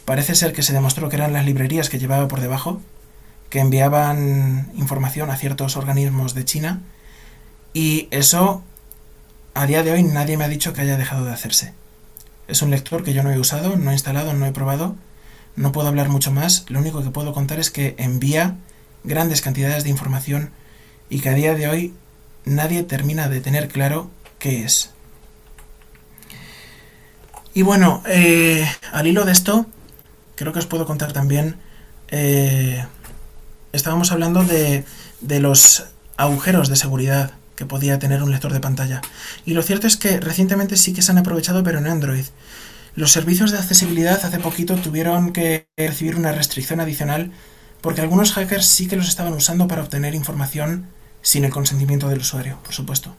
[0.05, 2.81] Parece ser que se demostró que eran las librerías que llevaba por debajo,
[3.49, 6.81] que enviaban información a ciertos organismos de China,
[7.73, 8.63] y eso
[9.53, 11.73] a día de hoy nadie me ha dicho que haya dejado de hacerse.
[12.47, 14.95] Es un lector que yo no he usado, no he instalado, no he probado,
[15.55, 18.55] no puedo hablar mucho más, lo único que puedo contar es que envía
[19.03, 20.51] grandes cantidades de información
[21.09, 21.93] y que a día de hoy
[22.45, 24.91] nadie termina de tener claro qué es.
[27.53, 29.65] Y bueno, eh, al hilo de esto,
[30.35, 31.55] creo que os puedo contar también,
[32.09, 32.85] eh,
[33.71, 34.83] estábamos hablando de,
[35.21, 35.85] de los
[36.17, 39.01] agujeros de seguridad que podía tener un lector de pantalla.
[39.45, 42.25] Y lo cierto es que recientemente sí que se han aprovechado, pero en Android.
[42.95, 47.31] Los servicios de accesibilidad hace poquito tuvieron que recibir una restricción adicional
[47.85, 50.87] porque algunos hackers sí que los estaban usando para obtener información
[51.21, 53.15] sin el consentimiento del usuario, por supuesto.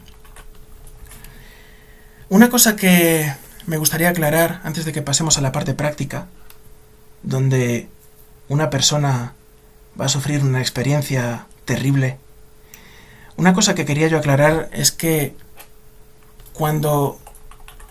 [2.28, 3.32] Una cosa que
[3.66, 6.26] me gustaría aclarar antes de que pasemos a la parte práctica,
[7.22, 7.88] donde
[8.48, 9.34] una persona
[9.98, 12.18] va a sufrir una experiencia terrible,
[13.36, 15.36] una cosa que quería yo aclarar es que
[16.52, 17.20] cuando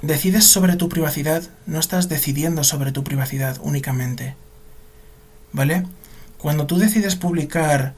[0.02, 4.36] decides sobre tu privacidad, no estás decidiendo sobre tu privacidad únicamente.
[5.54, 5.86] ¿Vale?
[6.46, 7.96] Cuando tú decides publicar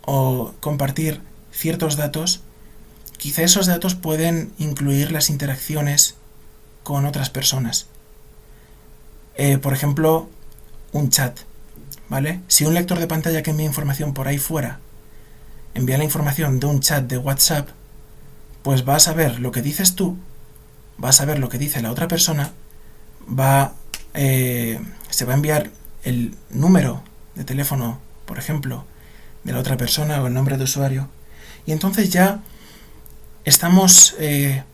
[0.00, 1.20] o compartir
[1.52, 2.40] ciertos datos,
[3.18, 6.14] quizá esos datos pueden incluir las interacciones
[6.84, 7.88] con otras personas.
[9.34, 10.30] Eh, por ejemplo,
[10.92, 11.38] un chat.
[12.08, 12.40] ¿Vale?
[12.48, 14.80] Si un lector de pantalla que envía información por ahí fuera
[15.74, 17.68] envía la información de un chat de WhatsApp,
[18.62, 20.16] pues va a saber lo que dices tú,
[21.04, 22.52] va a saber lo que dice la otra persona,
[23.28, 23.74] va,
[24.14, 25.70] eh, se va a enviar
[26.04, 27.02] el número
[27.36, 28.84] de teléfono, por ejemplo,
[29.44, 31.08] de la otra persona o el nombre de usuario,
[31.66, 32.40] y entonces ya
[33.44, 34.64] estamos eh,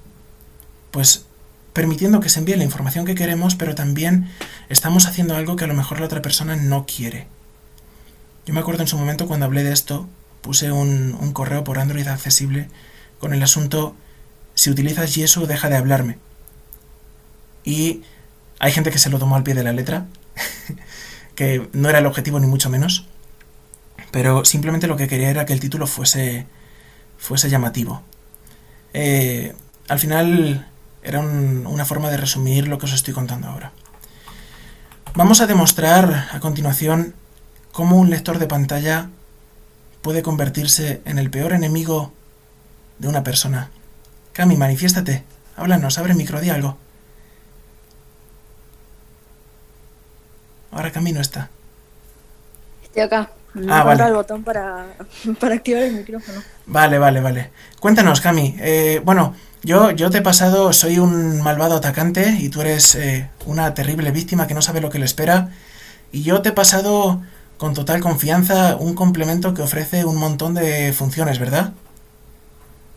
[0.91, 1.27] pues
[1.73, 4.29] permitiendo que se envíe la información que queremos, pero también
[4.69, 7.27] estamos haciendo algo que a lo mejor la otra persona no quiere.
[8.47, 10.09] Yo me acuerdo en su momento cuando hablé de esto,
[10.43, 12.69] puse un, un correo por Android accesible
[13.19, 13.97] con el asunto,
[14.55, 16.19] si utilizas Yeso deja de hablarme.
[17.65, 18.03] Y
[18.59, 20.07] hay gente que se lo tomó al pie de la letra,
[21.35, 23.07] que no era el objetivo ni mucho menos,
[24.11, 26.47] pero simplemente lo que quería era que el título fuese
[27.23, 28.03] fuese llamativo.
[28.95, 29.55] Eh,
[29.89, 30.69] al final
[31.03, 33.73] era una forma de resumir lo que os estoy contando ahora.
[35.15, 37.15] Vamos a demostrar a continuación
[37.71, 39.09] cómo un lector de pantalla
[40.01, 42.13] puede convertirse en el peor enemigo
[42.99, 43.71] de una persona.
[44.33, 45.25] Cami, manifiéstate.
[45.57, 46.77] Háblanos, abre el micro, di algo.
[50.73, 51.51] Ahora Cami no está.
[52.83, 53.31] Estoy acá.
[53.55, 54.05] No ah, vale.
[54.05, 54.87] el botón para,
[55.41, 56.43] para, activar el micrófono.
[56.67, 57.51] Vale, vale, vale.
[57.79, 58.57] Cuéntanos, Cami.
[58.59, 63.29] Eh, bueno, yo, yo te he pasado, soy un malvado atacante y tú eres eh,
[63.47, 65.51] una terrible víctima que no sabe lo que le espera.
[66.11, 67.21] Y yo te he pasado
[67.59, 71.73] con total confianza un complemento que ofrece un montón de funciones, ¿verdad?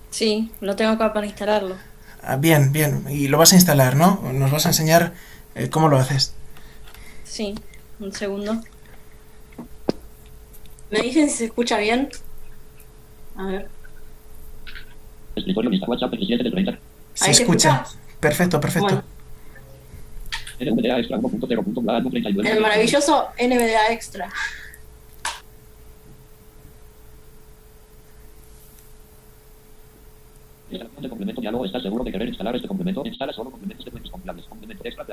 [0.09, 1.75] Sí, lo tengo acá para instalarlo.
[2.23, 3.05] Ah, bien, bien.
[3.09, 4.21] Y lo vas a instalar, ¿no?
[4.33, 5.13] Nos vas a enseñar
[5.53, 6.33] eh, cómo lo haces.
[7.35, 7.53] Sí,
[7.99, 8.63] un segundo.
[10.89, 12.07] ¿Me dicen si se escucha bien?
[13.35, 13.67] A ver.
[15.35, 16.79] Escritorio lista WhatsApp 27 de 30.
[17.13, 17.83] Se escucha.
[18.21, 19.03] Perfecto, perfecto.
[20.61, 24.31] NVDA extra 1.0.bla El maravilloso NVDA extra.
[30.77, 31.65] De complemento diálogo.
[31.65, 33.05] ¿Estás seguro de querer instalar este complemento?
[33.05, 34.45] Instala solo complementos de fuentes compilables.
[34.45, 35.05] Complemento extra,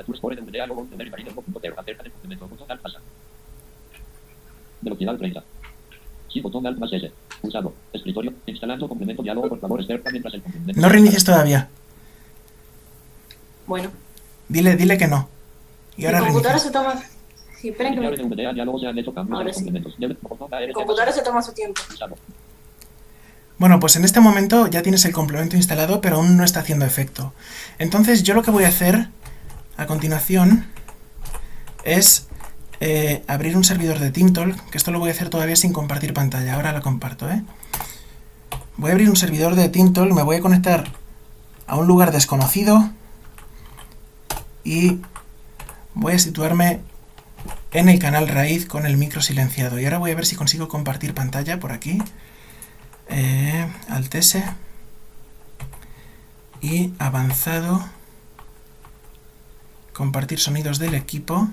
[0.51, 1.73] diálogo, tener y marido 1.0.
[1.77, 2.47] Acerca del complemento.
[2.47, 2.99] Botón alt pasa.
[4.81, 5.43] Velocidad 30.
[6.31, 7.11] Sí, botón alt más S.
[7.41, 7.73] Usado.
[7.91, 8.33] Escritorio.
[8.45, 9.49] Instalando complemento diálogo.
[9.49, 10.81] Por favor, espera mientras el complemento.
[10.81, 11.69] No reinicies todavía.
[13.67, 13.91] Bueno.
[14.49, 15.29] Dile, dile que no.
[15.97, 16.95] Y ahora computadora se toma.
[17.57, 18.07] Sí, esperen que me...
[18.07, 19.69] Ahora sí.
[19.69, 21.81] El computadora se toma su tiempo.
[23.63, 26.83] Bueno, pues en este momento ya tienes el complemento instalado, pero aún no está haciendo
[26.83, 27.33] efecto.
[27.79, 29.07] Entonces yo lo que voy a hacer
[29.77, 30.65] a continuación
[31.85, 32.27] es
[32.81, 36.13] eh, abrir un servidor de TeamTalk, que esto lo voy a hacer todavía sin compartir
[36.13, 37.41] pantalla, ahora la comparto, ¿eh?
[38.75, 40.91] Voy a abrir un servidor de TeamTalk, me voy a conectar
[41.65, 42.91] a un lugar desconocido
[44.65, 44.99] y
[45.93, 46.81] voy a situarme
[47.71, 49.79] en el canal raíz con el micro silenciado.
[49.79, 52.01] Y ahora voy a ver si consigo compartir pantalla por aquí
[53.09, 54.43] eh, alt S
[56.61, 57.83] y avanzado
[59.93, 61.47] compartir sonidos del equipo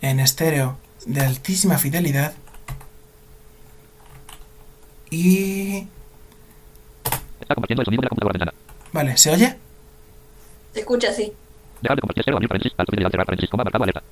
[0.00, 2.34] en estéreo de altísima fidelidad
[5.10, 5.88] y
[7.40, 8.52] Está compartiendo el sonido de la computadora
[8.92, 9.56] Vale, ¿se oye?
[10.72, 11.32] Se escucha así.
[11.80, 14.02] Dejar de compartir estéreo, abrir paréntesis, alto fidelidad, cerrar paréntesis, coma, marcado, alerta.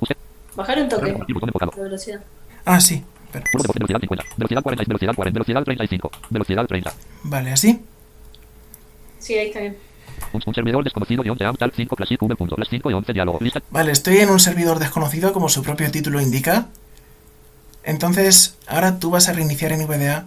[0.00, 0.16] Usted.
[0.54, 1.12] Bajar un toque.
[1.12, 2.20] De velocidad.
[2.64, 3.04] Ah, sí.
[3.32, 4.24] Velocidad 50.
[4.36, 4.84] Velocidad 40.
[4.86, 5.34] Velocidad 40.
[5.34, 6.10] Velocidad 35.
[6.30, 6.92] Velocidad 30.
[7.24, 7.80] Vale, ¿así?
[9.18, 9.76] Sí, ahí está bien.
[10.32, 12.56] Un, un servidor desconocido de 11 tal 5 classic v punto.
[12.56, 13.38] Las 5 y 11 diálogo.
[13.40, 13.62] Lista.
[13.70, 16.66] Vale, estoy en un servidor desconocido como su propio título indica.
[17.84, 20.26] Entonces, ahora tú vas a reiniciar en VDA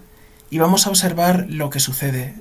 [0.50, 2.36] y vamos a observar lo que sucede.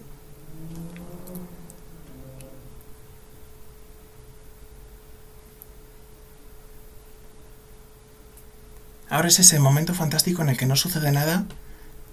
[9.15, 11.45] Ahora es ese momento fantástico en el que no sucede nada.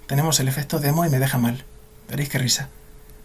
[0.06, 1.64] Tenemos el efecto demo y me deja mal.
[2.08, 2.70] Veréis qué risa.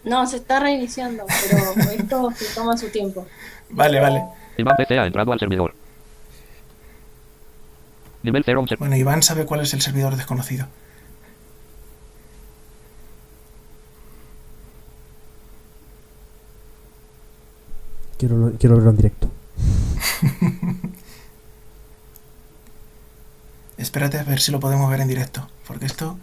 [0.03, 3.27] No, se está reiniciando, pero esto se toma su tiempo.
[3.69, 4.23] Vale, vale.
[4.57, 5.75] Iván PC ha entrado al servidor.
[8.23, 8.65] Nivel 0.
[8.79, 10.65] Bueno, Iván sabe cuál es el servidor desconocido.
[18.17, 19.31] Quiero, quiero verlo en directo.
[23.77, 26.17] Espérate a ver si lo podemos ver en directo, porque esto...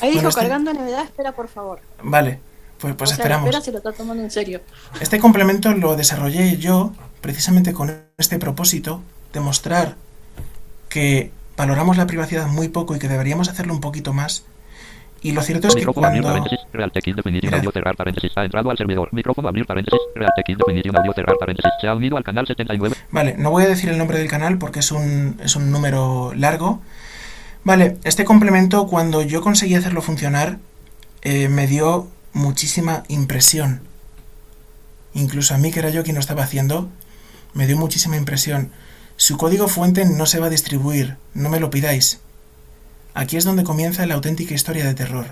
[0.00, 1.80] Ahí dijo este cargando novedad, espera por favor.
[2.02, 2.38] Vale,
[2.78, 3.46] pues, pues esperamos.
[3.46, 4.60] Espera si lo está tomando en serio.
[5.00, 9.02] Este complemento lo desarrollé yo precisamente con este propósito
[9.32, 9.96] de mostrar
[10.88, 14.44] que valoramos la privacidad muy poco y que deberíamos hacerlo un poquito más
[15.22, 16.28] y lo cierto es que Micrófono cuando...
[16.28, 19.08] abrir paréntesis, Real Text Definition Audio cerrar paréntesis, ha entrado al servidor.
[19.12, 22.96] Micrófono abrir paréntesis, Real Text Definition Audio cerrar paréntesis, se ha unido al canal 79.
[23.10, 26.32] Vale, no voy a decir el nombre del canal porque es un, es un número
[26.34, 26.80] largo.
[27.64, 30.58] Vale, este complemento cuando yo conseguí hacerlo funcionar
[31.22, 33.80] eh, me dio muchísima impresión.
[35.14, 36.88] Incluso a mí, que era yo quien lo estaba haciendo,
[37.54, 38.70] me dio muchísima impresión.
[39.16, 42.20] Su código fuente no se va a distribuir, no me lo pidáis.
[43.16, 45.24] Aquí es donde comienza la auténtica historia de terror.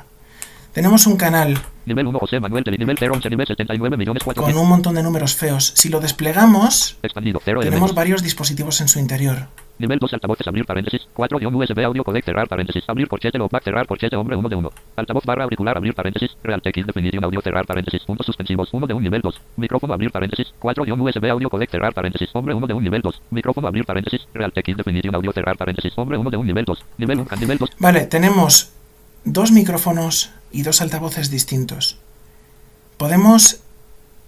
[0.75, 1.57] Tenemos un canal
[1.87, 5.05] nivel 1, José Manuel, nivel 0, 11, nivel 79 millones 4, con un montón de
[5.05, 5.73] números feos.
[5.77, 7.95] Si lo desplegamos, expandido, 0 tenemos elementos.
[7.95, 9.47] varios dispositivos en su interior.
[9.79, 13.87] Nivel 2, altavoces, abrir paréntesis, 4 guion USB audio codec, cerrar paréntesis, abrir loopback, cerrar
[13.87, 14.71] porchete, hombre 1 de 1.
[14.97, 18.95] Altavoz barra auricular, abrir paréntesis, real text definition audio, cerrar paréntesis, puntos suspensivos, 1 de
[18.95, 19.41] 1, nivel 2.
[19.57, 23.01] Micrófono, abrir paréntesis, 4 guion USB audio codec, cerrar paréntesis, hombre 1 de 1, nivel
[23.01, 23.23] 2.
[23.31, 26.85] Micrófono, abrir paréntesis, real text definition audio, cerrar paréntesis, hombre 1 de 1, nivel 2.
[26.99, 27.71] Nivel 1, nivel 2.
[27.79, 28.75] Vale, tenemos
[29.25, 31.99] dos micrófonos y dos altavoces distintos.
[32.97, 33.61] Podemos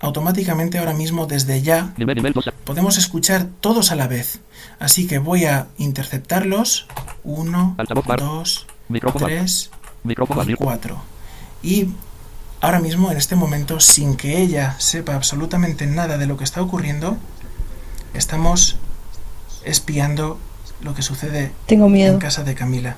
[0.01, 2.45] automáticamente ahora mismo desde ya Nivel, nivel 2.
[2.65, 4.41] podemos escuchar todos a la vez.
[4.79, 6.87] Así que voy a interceptarlos.
[7.25, 8.21] 1, Altavoz bar.
[8.21, 9.71] 2, Micrófono, 3
[10.05, 10.57] micrófono, y abrir.
[10.59, 11.03] 4.
[11.63, 11.89] Y
[12.61, 16.61] ahora mismo, en este momento, sin que ella sepa absolutamente nada de lo que está
[16.63, 17.17] ocurriendo,
[18.15, 18.77] estamos
[19.65, 20.39] espiando
[20.83, 22.13] lo que sucede Tengo miedo.
[22.13, 22.97] en casa de Camila.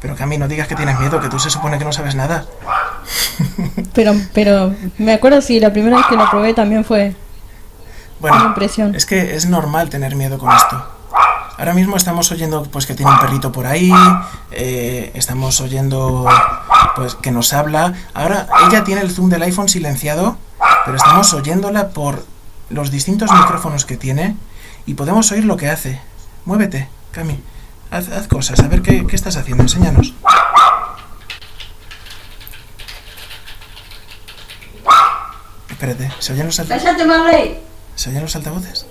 [0.00, 2.44] Pero Cami, no digas que tienes miedo, que tú se supone que no sabes nada.
[3.94, 7.14] Pero, pero me acuerdo si la primera vez que lo probé también fue
[8.20, 8.94] una Bueno, impresión.
[8.94, 10.84] es que es normal tener miedo con esto.
[11.56, 13.92] Ahora mismo estamos oyendo pues que tiene un perrito por ahí,
[14.52, 16.24] eh, estamos oyendo
[16.94, 17.94] pues que nos habla.
[18.14, 20.36] Ahora ella tiene el zoom del iPhone silenciado,
[20.84, 22.24] pero estamos oyéndola por
[22.70, 24.36] los distintos micrófonos que tiene
[24.86, 26.00] y podemos oír lo que hace.
[26.44, 27.40] Muévete, Cami.
[27.90, 30.12] Haz, haz cosas, a ver qué, estás haciendo, enséñanos.
[35.70, 36.84] Espérate, ¿se oyen los altavoces?
[36.84, 37.60] ¡Cállate, Marley!
[37.94, 38.86] ¿Se oyen los altavoces?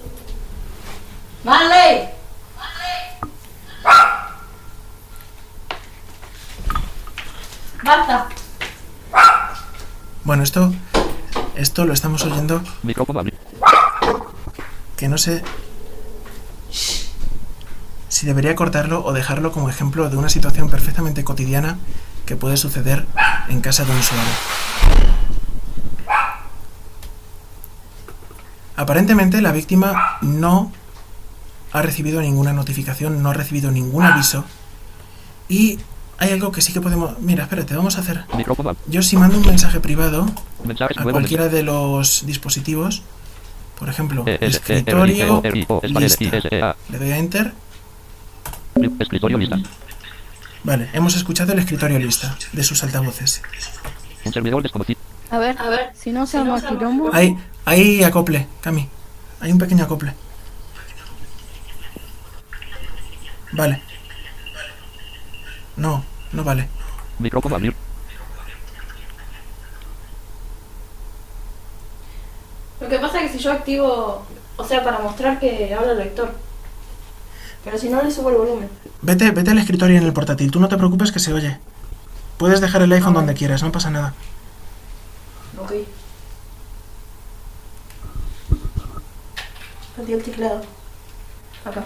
[1.43, 2.09] ¡Marley!
[7.83, 8.27] ¡Marta!
[10.23, 10.73] Bueno, esto.
[11.55, 12.61] Esto lo estamos oyendo.
[14.97, 15.43] Que no sé
[18.17, 21.77] si debería cortarlo o dejarlo como ejemplo de una situación perfectamente cotidiana
[22.25, 23.05] que puede suceder
[23.47, 24.31] en casa de un usuario.
[28.75, 30.71] Aparentemente la víctima no
[31.71, 34.45] ha recibido ninguna notificación, no ha recibido ningún aviso
[35.47, 35.77] y
[36.17, 37.19] hay algo que sí que podemos...
[37.19, 38.25] Mira, espérate, vamos a hacer...
[38.87, 40.25] Yo si mando un mensaje privado
[40.97, 43.03] a cualquiera de los dispositivos,
[43.77, 45.43] por ejemplo, E, E, escritorio,
[45.83, 46.37] lista.
[46.49, 46.73] E.
[46.89, 47.53] Le doy a enter.
[48.99, 49.57] Escritorio lista.
[50.63, 53.41] Vale, hemos escuchado el escritorio lista de sus altavoces.
[54.25, 54.99] Un servidor desconocido.
[55.29, 57.09] A ver, a ver, si no se arma quilombo.
[57.13, 58.87] Hay, hay acople, Cami.
[59.39, 60.13] Hay un pequeño acople.
[63.53, 63.81] Vale.
[65.75, 66.67] No, no vale.
[67.19, 67.75] Micrófono abrir.
[72.79, 74.25] Lo que pasa es que si yo activo,
[74.55, 76.46] o sea, para mostrar que habla el lector.
[77.67, 78.69] Pero si no le subo el volumen.
[79.01, 80.49] Vete, vete al escritorio en el portátil.
[80.51, 81.59] Tú no te preocupes que se oye.
[82.37, 84.13] Puedes dejar el iPhone donde quieras, no pasa nada.
[85.61, 85.73] Ok.
[89.97, 90.61] Perdí el teclado.
[91.65, 91.83] Acá.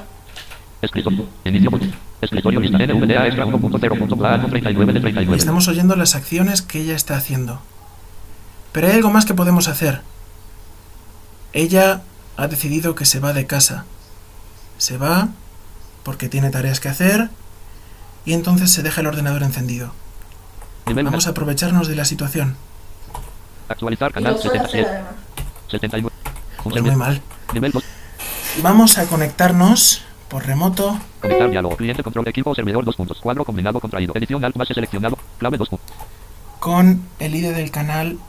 [0.83, 1.25] Escritorio.
[1.45, 1.91] Inicio botón.
[2.21, 2.77] Escritorio lista.
[2.77, 5.35] NVDA extra 1.0.plano 39 de Y 39.
[5.35, 7.59] estamos oyendo las acciones que ella está haciendo.
[8.71, 10.01] Pero hay algo más que podemos hacer.
[11.53, 12.03] Ella
[12.37, 13.85] ha decidido que se va de casa.
[14.77, 15.29] Se va
[16.03, 17.29] porque tiene tareas que hacer
[18.25, 19.93] y entonces se deja el ordenador encendido.
[20.85, 22.55] Vamos a aprovecharnos de la situación.
[23.69, 24.89] Actualizar canal lo suele hacer 77.
[24.89, 25.13] además.
[25.69, 26.15] 79.
[26.63, 27.21] Un Pues muy mal.
[27.53, 27.83] Nivel 2.
[28.61, 30.99] Vamos a conectarnos por remoto.
[31.21, 31.77] Conectar diálogo.
[31.77, 33.19] Cliente control equipo servidor 2 puntos.
[33.21, 34.13] Cuadro combinado contraído.
[34.15, 35.17] Edición alt más seleccionado.
[35.39, 35.95] Clave 2 puntos.
[36.61, 38.19] con el ID del canal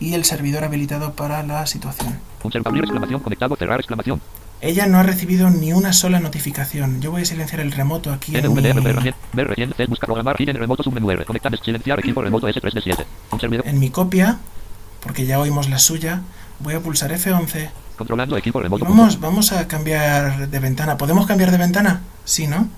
[0.00, 2.18] y el servidor habilitado para la situación.
[2.42, 4.22] Un servidor abrir exclamación conectado cerrar exclamación.
[4.60, 7.00] Ella no ha recibido ni una sola notificación.
[7.00, 11.24] Yo voy a silenciar el remoto aquí en mi, en remoto submenú R.
[11.24, 13.06] Conectar silenciar equipo remoto S3 de 7.
[13.30, 13.68] Un servidor.
[13.68, 14.38] en mi copia,
[15.00, 16.22] porque ya oímos la suya.
[16.60, 18.84] Voy a pulsar F11 Controlando equipo remoto.
[18.84, 20.96] vamos, vamos a cambiar de ventana.
[20.96, 22.02] ¿Podemos cambiar de ventana?
[22.24, 22.68] Sí, ¿no?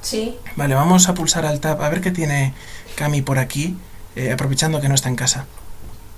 [0.00, 0.36] Sí.
[0.56, 2.54] Vale, vamos a pulsar al tab a ver qué tiene
[2.94, 3.76] Cami por aquí,
[4.16, 5.46] eh, aprovechando que no está en casa.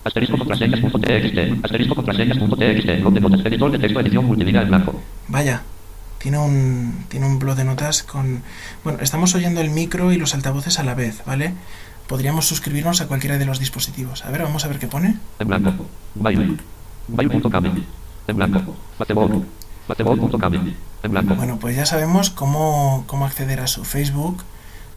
[0.05, 1.65] Asterisco contraseñas.txt.
[1.65, 3.01] Asterisco contraseñas.txt.
[3.01, 3.47] Blog de notas.
[3.47, 4.01] Editor de texto.
[4.01, 5.01] Edición multilínea en blanco.
[5.29, 5.63] Vaya,
[6.19, 8.43] tiene un, tiene un blog de notas con...
[8.85, 11.55] Bueno, estamos oyendo el micro y los altavoces a la vez, ¿vale?
[12.07, 14.25] Podríamos suscribirnos a cualquiera de los dispositivos.
[14.25, 15.17] A ver, vamos a ver qué pone.
[15.39, 15.87] En blanco.
[16.15, 16.61] Bail.
[17.09, 17.85] Bail.cami.
[18.27, 18.77] En blanco.
[18.99, 19.45] Batebol.
[19.89, 20.77] Batebol.cami.
[21.03, 21.35] En blanco.
[21.35, 24.43] Bueno, pues ya sabemos cómo, cómo acceder a su Facebook,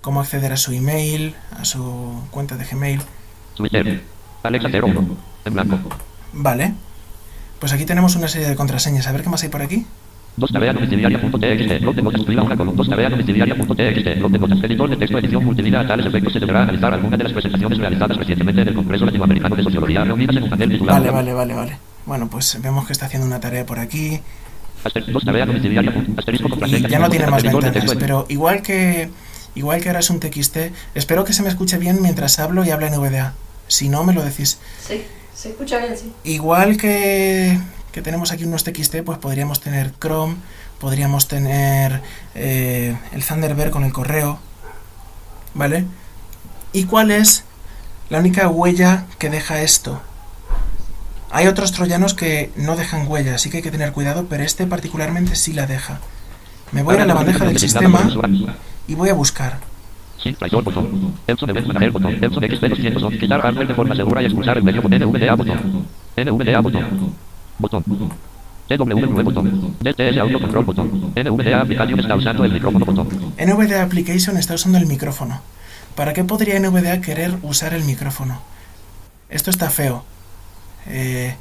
[0.02, 3.02] cómo acceder a su email, a su cuenta de Gmail.
[3.56, 4.13] Twitter.
[4.44, 5.18] Alexa 01.
[5.46, 5.80] En blanco.
[6.34, 6.74] Vale.
[7.60, 9.08] Pues aquí tenemos una serie de contraseñas.
[9.08, 9.86] A ver qué más hay por aquí.
[10.36, 11.82] Dos tarea domiciliaria.txt.
[11.82, 12.26] Blog de notas.
[12.26, 12.76] Fila una column.
[12.76, 14.20] Dos tarea domiciliaria.txt.
[14.20, 14.64] Blog de notas.
[14.64, 15.18] Editor de texto.
[15.18, 15.80] Edición multilínea.
[15.82, 19.06] A tales efectos se deberá analizar alguna de las presentaciones realizadas recientemente en el Congreso
[19.06, 21.00] Latinoamericano de Sociología reunidas en un panel titulado.
[21.00, 21.78] Vale, vale, vale, vale.
[22.06, 24.20] Bueno, pues vemos que está haciendo una tarea por aquí.
[25.08, 25.24] Dos.
[26.18, 29.10] Asterisco Y ya no tiene más ventanas, pero igual que
[29.56, 30.58] igual que ahora es un TXT,
[30.96, 33.34] espero que se me escuche bien mientras hablo y habla en VDA.
[33.68, 34.60] Si no, me lo decís.
[34.88, 35.04] Sí.
[35.36, 36.14] Se escucha bien, sí.
[36.24, 37.60] Igual que,
[37.92, 40.36] que tenemos aquí unos TXT, pues podríamos tener Chrome,
[40.80, 42.02] podríamos tener
[42.36, 44.40] eh, el Thunderbird con el correo,
[45.54, 45.86] ¿vale?
[46.72, 47.44] ¿Y cuál es
[48.10, 50.02] la única huella que deja esto?
[51.32, 54.68] Hay otros troyanos que no dejan huella, así que hay que tener cuidado, pero este
[54.68, 56.00] particularmente sí la deja.
[56.72, 58.10] Me voy a ir a la bandeja del sistema
[58.88, 59.60] y voy a buscar.
[60.32, 61.14] Traidor botón.
[61.28, 62.24] Epson Event Manager botón.
[62.24, 63.20] Epson XP 211.
[63.20, 65.86] Quitar hardware de forma segura y expulsar el medio con NVDA botón.
[66.16, 67.16] NVDA botón.
[67.60, 67.84] Botón.
[68.68, 69.76] TWV botón.
[69.82, 71.14] DTS Audio Control botón.
[71.16, 73.08] NVDA Application está usando el micrófono botón.
[73.38, 75.42] NVDA Application está usando el micrófono.
[75.96, 78.42] ¿Para qué podría NVDA querer usar el micrófono?
[79.30, 80.04] Esto está feo.
[80.88, 81.36] Eh,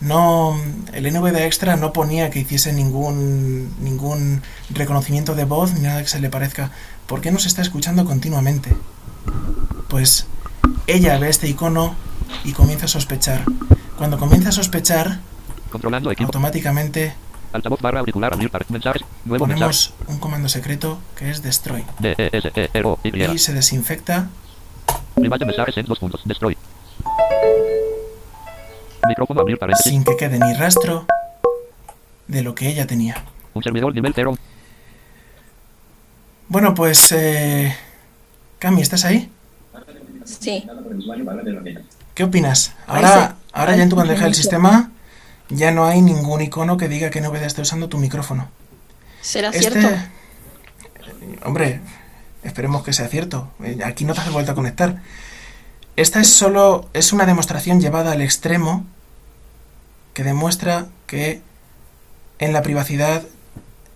[0.00, 0.60] no,
[0.92, 6.08] el NVDA Extra no ponía que hiciese ningún, ningún reconocimiento de voz ni nada que
[6.08, 6.70] se le parezca.
[7.06, 8.76] ¿Por qué nos está escuchando continuamente?
[9.88, 10.26] Pues
[10.86, 11.94] ella ve este icono
[12.44, 13.44] y comienza a sospechar.
[13.96, 15.20] Cuando comienza a sospechar,
[15.70, 16.28] Controlando equipo.
[16.28, 17.14] automáticamente
[17.52, 18.36] Altavoz barra auricular
[18.68, 19.02] mensajes.
[19.24, 19.58] Nuevo mensaje.
[19.64, 21.84] ponemos un comando secreto que es destroy.
[21.98, 23.24] D E S E R O Y.
[23.24, 24.28] Y se desinfecta
[25.14, 26.20] Private mensajes en dos puntos.
[26.24, 26.56] Destroy.
[29.06, 29.92] Micrófono abrir paréntesis.
[29.92, 31.06] sin que quede ni rastro
[32.26, 33.22] de lo que ella tenía.
[33.54, 34.36] Un servidor nivel 0.
[36.48, 37.12] Bueno, pues...
[37.12, 37.74] Eh...
[38.58, 39.30] Cami, ¿estás ahí?
[40.24, 40.66] Sí.
[42.14, 42.74] ¿Qué opinas?
[42.86, 43.44] Ahora, sí.
[43.52, 44.90] ahora ya en tu bandeja del sistema
[45.48, 48.48] ya no hay ningún icono que diga que NVDA está usando tu micrófono.
[49.20, 49.70] ¿Será Este...
[49.70, 49.88] cierto?
[51.44, 51.80] Hombre,
[52.42, 53.50] esperemos que sea cierto.
[53.62, 54.96] Eh, Aquí no te has vuelto a conectar.
[55.98, 56.88] Esta es solo...
[56.92, 58.86] es una demostración llevada al extremo
[60.14, 61.42] que demuestra que
[62.38, 63.24] en la privacidad,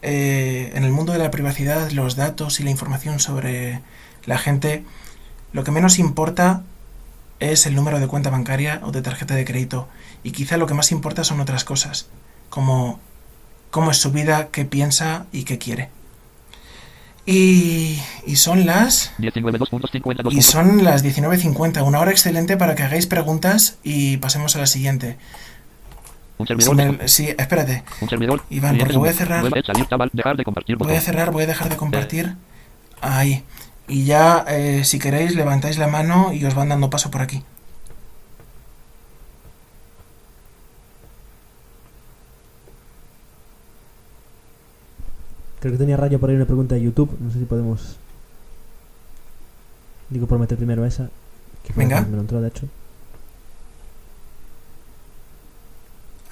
[0.03, 3.83] eh, en el mundo de la privacidad, los datos y la información sobre
[4.25, 4.85] la gente,
[5.53, 6.65] lo que menos importa
[7.39, 9.87] es el número de cuenta bancaria o de tarjeta de crédito.
[10.25, 12.09] Y quizá lo que más importa son otras cosas,
[12.51, 12.99] como
[13.71, 15.89] cómo es su vida, qué piensa y qué quiere.
[17.25, 19.13] Y, y son las...
[19.19, 20.33] 19.2.52.
[20.33, 24.67] Y son las 19.50, una hora excelente para que hagáis preguntas y pasemos a la
[24.67, 25.19] siguiente.
[26.39, 26.75] Un Si servidor.
[26.99, 27.85] me- sí, espérate.
[28.01, 28.43] Un servidor.
[28.51, 29.45] Iván, porque voy a cerrar-
[30.13, 32.35] dejar de compartir Voy a cerrar, voy a dejar de compartir.
[33.01, 33.45] Ahí.
[33.87, 37.45] Y ya, eh, si queréis, levantáis la mano y os van dando paso por aquí.
[45.63, 47.17] Creo que tenía Rayo por ahí una pregunta de YouTube.
[47.21, 47.97] No sé si podemos.
[50.11, 51.09] Digo por meter primero esa.
[51.63, 52.01] Que Venga.
[52.01, 52.67] me lo entró, de hecho.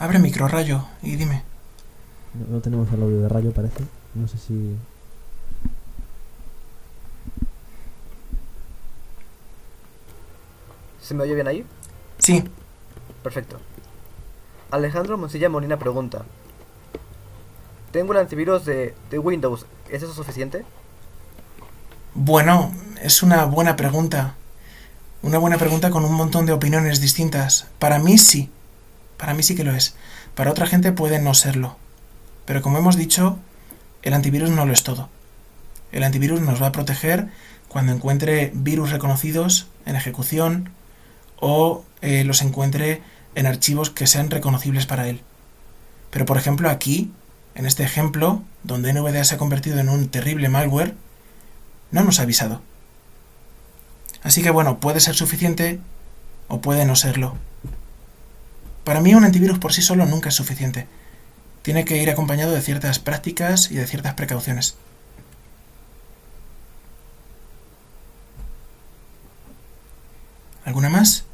[0.01, 1.45] Abre micro, rayo, y dime.
[2.35, 3.85] No, no tenemos el audio de Rayo, parece.
[4.17, 4.75] No sé si.
[11.01, 11.65] ¿Se me oye bien ahí?
[12.19, 12.43] Sí,
[13.23, 13.61] Perfecto.
[14.73, 16.25] Alejandro Moncilla Molina pregunta.
[17.93, 19.67] Tengo el antivirus de, Windows.
[19.89, 20.65] ¿Es eso suficiente?
[22.15, 22.73] bueno,
[23.03, 24.35] es una buena pregunta.
[25.23, 27.67] Una buena pregunta con un montón de opiniones distintas.
[27.79, 28.51] Para mí sí.
[29.17, 29.95] Para mí sí que lo es.
[30.35, 31.77] Para otra gente puede no serlo.
[32.47, 33.39] Pero como hemos dicho,
[34.03, 35.09] el antivirus no lo es todo.
[35.93, 37.29] El antivirus nos va a proteger
[37.69, 40.71] cuando encuentre virus reconocidos en ejecución
[41.39, 43.03] o eh, los encuentre
[43.35, 45.21] en archivos que sean reconocibles para él.
[46.11, 47.13] Pero por ejemplo aquí,
[47.55, 50.95] en este ejemplo, donde NVDA se ha convertido en un terrible malware,
[51.91, 52.63] no nos ha avisado.
[54.23, 55.81] Así que bueno, puede ser suficiente
[56.49, 57.37] o puede no serlo.
[58.85, 60.87] Para mí un antivirus por sí solo nunca es suficiente.
[61.63, 64.77] Tiene que ir acompañado de ciertas prácticas y de ciertas precauciones.
[70.65, 71.25] ¿Alguna más?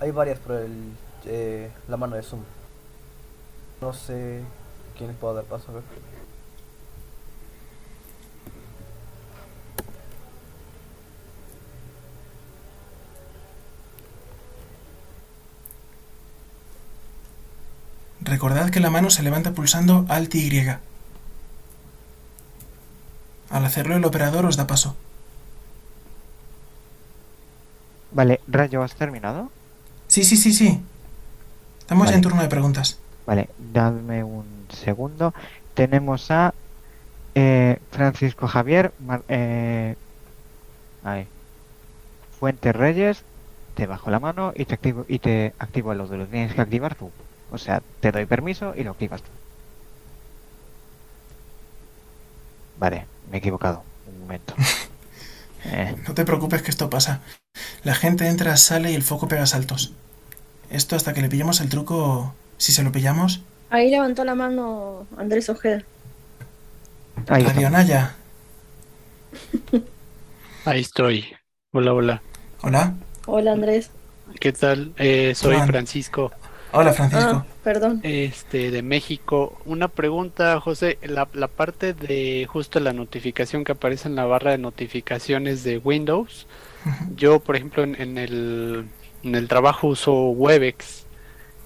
[0.00, 0.92] Hay varias por el,
[1.26, 2.42] eh, la mano de Zoom.
[3.80, 4.42] No sé
[4.96, 5.82] quién les puedo dar paso a ver.
[18.20, 20.68] Recordad que la mano se levanta pulsando Alt y Y.
[23.50, 24.96] Al hacerlo el operador os da paso.
[28.10, 29.50] Vale, Rayo, ¿has terminado?
[30.08, 30.82] Sí, sí, sí, sí.
[31.86, 32.98] Estamos en turno de preguntas.
[33.26, 35.32] Vale, dadme un segundo.
[35.74, 36.54] Tenemos a
[37.34, 39.96] eh, Francisco Javier Mar- eh,
[41.02, 41.28] ahí.
[42.38, 43.24] Fuentes Reyes.
[43.74, 46.16] Te bajo la mano y te activo y te activo el audio.
[46.18, 47.12] Lo tienes que activar tú.
[47.50, 49.30] O sea, te doy permiso y lo activas tú.
[52.76, 53.84] Vale, me he equivocado.
[54.06, 54.54] Un momento.
[55.64, 57.22] Eh, No te preocupes que esto pasa.
[57.82, 59.94] La gente entra, sale y el foco pega saltos.
[60.70, 63.42] Esto hasta que le pillemos el truco, si se lo pillamos.
[63.70, 65.86] Ahí levantó la mano Andrés Ojeda.
[67.28, 67.44] ahí.
[67.44, 68.16] Radio Naya.
[70.64, 71.26] Ahí estoy.
[71.72, 72.22] Hola, hola.
[72.62, 72.94] Hola.
[73.26, 73.90] Hola Andrés.
[74.40, 74.94] ¿Qué tal?
[74.96, 75.66] Eh, soy Juan.
[75.66, 76.32] Francisco,
[76.72, 77.46] Hola, Francisco.
[77.48, 78.02] Ah, perdón.
[78.02, 79.60] este, de México.
[79.64, 80.98] Una pregunta, José.
[81.02, 85.78] La, la parte de justo la notificación que aparece en la barra de notificaciones de
[85.78, 86.46] Windows.
[87.08, 88.92] Yo, por ejemplo, en, en el,
[89.22, 91.04] en el trabajo uso Webex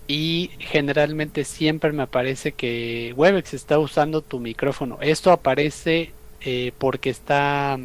[0.07, 4.98] y generalmente siempre me aparece que Webex está usando tu micrófono.
[5.01, 7.78] Esto aparece eh, porque está,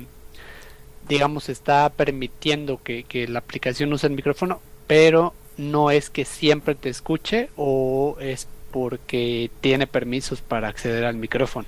[1.07, 6.73] digamos, está permitiendo que, que la aplicación use el micrófono, pero no es que siempre
[6.73, 11.67] te escuche o es porque tiene permisos para acceder al micrófono.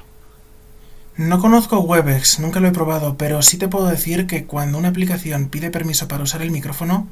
[1.18, 4.90] No conozco Webex, nunca lo he probado, pero sí te puedo decir que cuando una
[4.90, 7.08] aplicación pide permiso para usar el micrófono,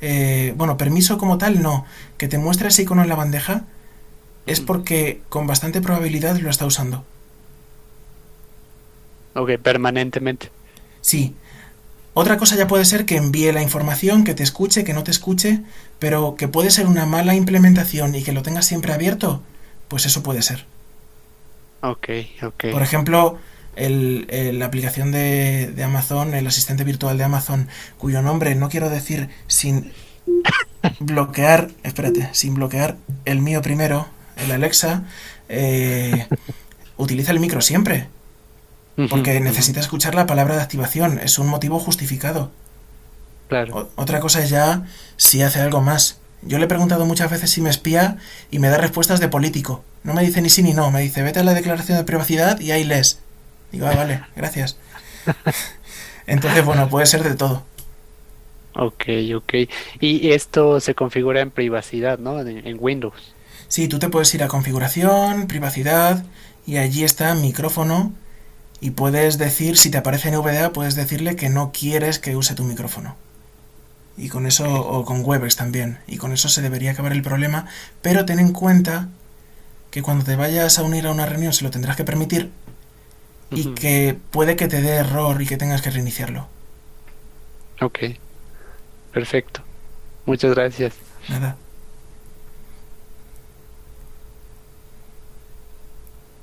[0.00, 1.84] eh, bueno, permiso como tal no,
[2.18, 3.64] que te muestre ese icono en la bandeja,
[4.46, 7.04] es porque con bastante probabilidad lo está usando.
[9.34, 10.50] Ok, permanentemente.
[11.00, 11.34] Sí.
[12.14, 15.12] Otra cosa ya puede ser que envíe la información, que te escuche, que no te
[15.12, 15.60] escuche,
[15.98, 19.42] pero que puede ser una mala implementación y que lo tengas siempre abierto,
[19.86, 20.66] pues eso puede ser.
[21.82, 22.08] Ok,
[22.42, 22.64] ok.
[22.72, 23.38] Por ejemplo,
[23.86, 27.68] el- el- la aplicación de, de Amazon, el asistente virtual de Amazon,
[27.98, 29.92] cuyo nombre no quiero decir sin
[30.98, 34.06] bloquear, espérate, sin bloquear el mío primero,
[34.36, 35.04] el Alexa,
[35.48, 36.26] eh,
[36.96, 38.08] utiliza el micro siempre,
[39.08, 42.50] porque necesita escuchar la palabra de activación, es un motivo justificado.
[43.48, 43.76] Claro.
[43.96, 44.84] O- otra cosa es ya
[45.16, 46.18] si hace algo más.
[46.42, 48.16] Yo le he preguntado muchas veces si me espía
[48.50, 49.84] y me da respuestas de político.
[50.04, 52.60] No me dice ni sí ni no, me dice vete a la declaración de privacidad
[52.60, 53.18] y ahí lees.
[53.72, 54.76] Digo, ah, vale, gracias.
[56.26, 57.64] Entonces, bueno, puede ser de todo.
[58.74, 59.04] Ok,
[59.36, 59.54] ok.
[60.00, 62.40] Y esto se configura en privacidad, ¿no?
[62.40, 63.34] En, en Windows.
[63.68, 66.24] Sí, tú te puedes ir a configuración, privacidad
[66.66, 68.12] y allí está micrófono
[68.80, 72.64] y puedes decir, si te aparece NVDA, puedes decirle que no quieres que use tu
[72.64, 73.16] micrófono.
[74.16, 77.66] Y con eso, o con Webex también, y con eso se debería acabar el problema,
[78.02, 79.08] pero ten en cuenta
[79.90, 82.50] que cuando te vayas a unir a una reunión se lo tendrás que permitir
[83.50, 86.48] y que puede que te dé error y que tengas que reiniciarlo.
[87.80, 87.98] Ok.
[89.12, 89.62] Perfecto.
[90.26, 90.94] Muchas gracias.
[91.28, 91.56] Nada.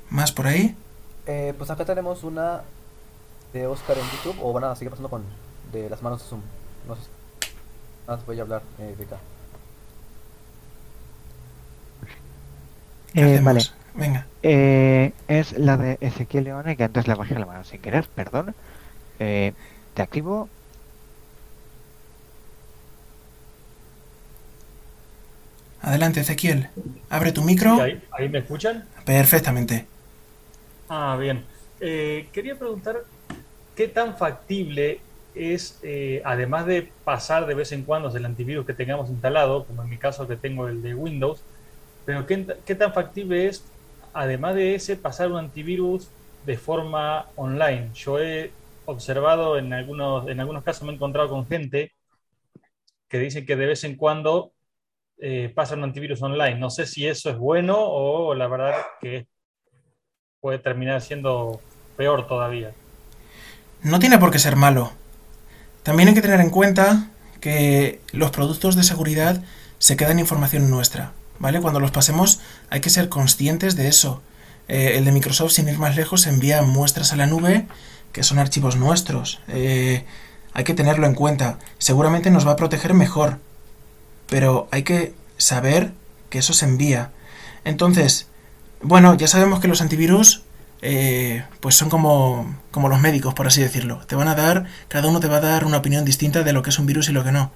[0.10, 0.76] ¿Más por ahí?
[1.26, 2.64] Eh, pues acá tenemos una
[3.54, 5.24] de Oscar en YouTube, o van a seguir pasando con
[5.72, 6.42] de las manos de Zoom.
[6.88, 7.02] No sé.
[8.08, 9.18] Nada, voy a hablar eh, de acá.
[13.14, 13.62] ¿Qué Eh, vale.
[13.98, 14.28] Venga.
[14.44, 18.54] Eh, es la de Ezequiel Leone, que antes le bajé la mano sin querer, perdón.
[19.20, 19.54] Eh,
[19.96, 20.48] te activo.
[25.82, 26.70] Adelante, Ezequiel.
[27.10, 27.82] Abre tu micro.
[27.82, 28.86] ¿Ahí, ahí me escuchan?
[29.04, 29.88] Perfectamente.
[30.90, 31.44] Ah, bien.
[31.80, 33.04] Eh, quería preguntar
[33.76, 35.00] qué tan factible
[35.34, 39.84] es, eh, además de pasar de vez en cuando el antivirus que tengamos instalado, como
[39.84, 41.42] en mi caso que tengo el de Windows,
[42.06, 43.64] pero qué, qué tan factible es,
[44.18, 46.10] además de ese, pasar un antivirus
[46.46, 47.92] de forma online.
[47.94, 48.52] Yo he
[48.86, 51.92] observado en algunos, en algunos casos, me he encontrado con gente
[53.08, 54.54] que dice que de vez en cuando
[55.20, 56.56] eh, pasa un antivirus online.
[56.56, 59.28] No sé si eso es bueno o la verdad que
[60.40, 61.62] puede terminar siendo
[61.96, 62.72] peor todavía.
[63.84, 64.92] No tiene por qué ser malo.
[65.84, 69.44] También hay que tener en cuenta que los productos de seguridad
[69.78, 71.62] se quedan información nuestra, ¿vale?
[71.62, 74.22] Cuando los pasemos hay que ser conscientes de eso.
[74.68, 77.68] Eh, el de Microsoft, sin ir más lejos, envía muestras a la nube
[78.12, 79.40] que son archivos nuestros.
[79.48, 80.06] Eh,
[80.54, 81.60] hay que tenerlo en cuenta.
[81.78, 83.40] Seguramente nos va a proteger mejor,
[84.28, 85.94] pero hay que saber
[86.30, 87.12] que eso se envía.
[87.64, 88.28] Entonces,
[88.82, 90.44] bueno, ya sabemos que los antivirus
[90.82, 94.02] eh, pues son como, como los médicos, por así decirlo.
[94.08, 96.62] Te van a dar, cada uno te va a dar una opinión distinta de lo
[96.62, 97.52] que es un virus y lo que no.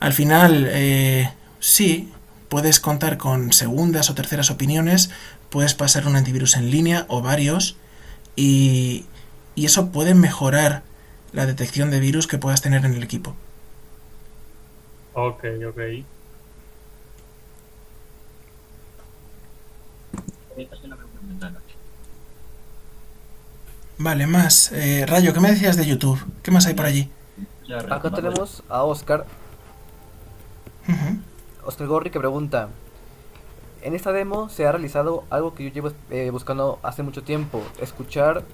[0.00, 2.12] Al final, eh, sí,
[2.48, 5.10] puedes contar con segundas o terceras opiniones,
[5.50, 7.76] puedes pasar un antivirus en línea o varios,
[8.36, 9.06] y,
[9.54, 10.82] y eso puede mejorar
[11.32, 13.34] la detección de virus que puedas tener en el equipo.
[15.14, 15.80] Ok, ok.
[23.98, 24.72] Vale, más.
[24.72, 26.22] Eh, Rayo, ¿qué me decías de YouTube?
[26.42, 27.10] ¿Qué más hay por allí?
[27.90, 29.26] Acá tenemos a Oscar,
[30.88, 31.18] Ujú.
[31.66, 32.68] Oscar Gorri, que pregunta:
[33.82, 37.62] En esta demo se ha realizado algo que yo llevo eh, buscando hace mucho tiempo:
[37.80, 38.44] escuchar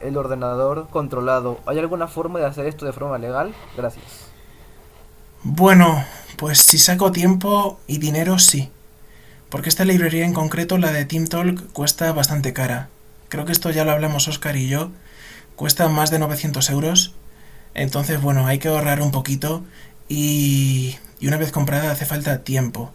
[0.00, 1.58] el ordenador controlado.
[1.66, 3.54] ¿Hay alguna forma de hacer esto de forma legal?
[3.76, 4.28] Gracias.
[5.42, 6.04] Bueno,
[6.36, 8.70] pues si saco tiempo y dinero, sí.
[9.48, 12.88] Porque esta librería en concreto, la de TeamTalk, cuesta bastante cara.
[13.28, 14.90] Creo que esto ya lo hablamos Oscar y yo.
[15.56, 17.14] Cuesta más de 900 euros.
[17.74, 19.62] Entonces, bueno, hay que ahorrar un poquito
[20.08, 22.92] y, y una vez comprada hace falta tiempo.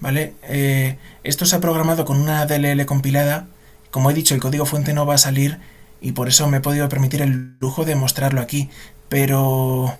[0.00, 0.34] ¿Vale?
[0.42, 3.46] Eh, esto se ha programado con una DLL compilada.
[3.90, 5.58] Como he dicho, el código fuente no va a salir
[6.00, 8.70] y por eso me he podido permitir el lujo de mostrarlo aquí.
[9.08, 9.98] Pero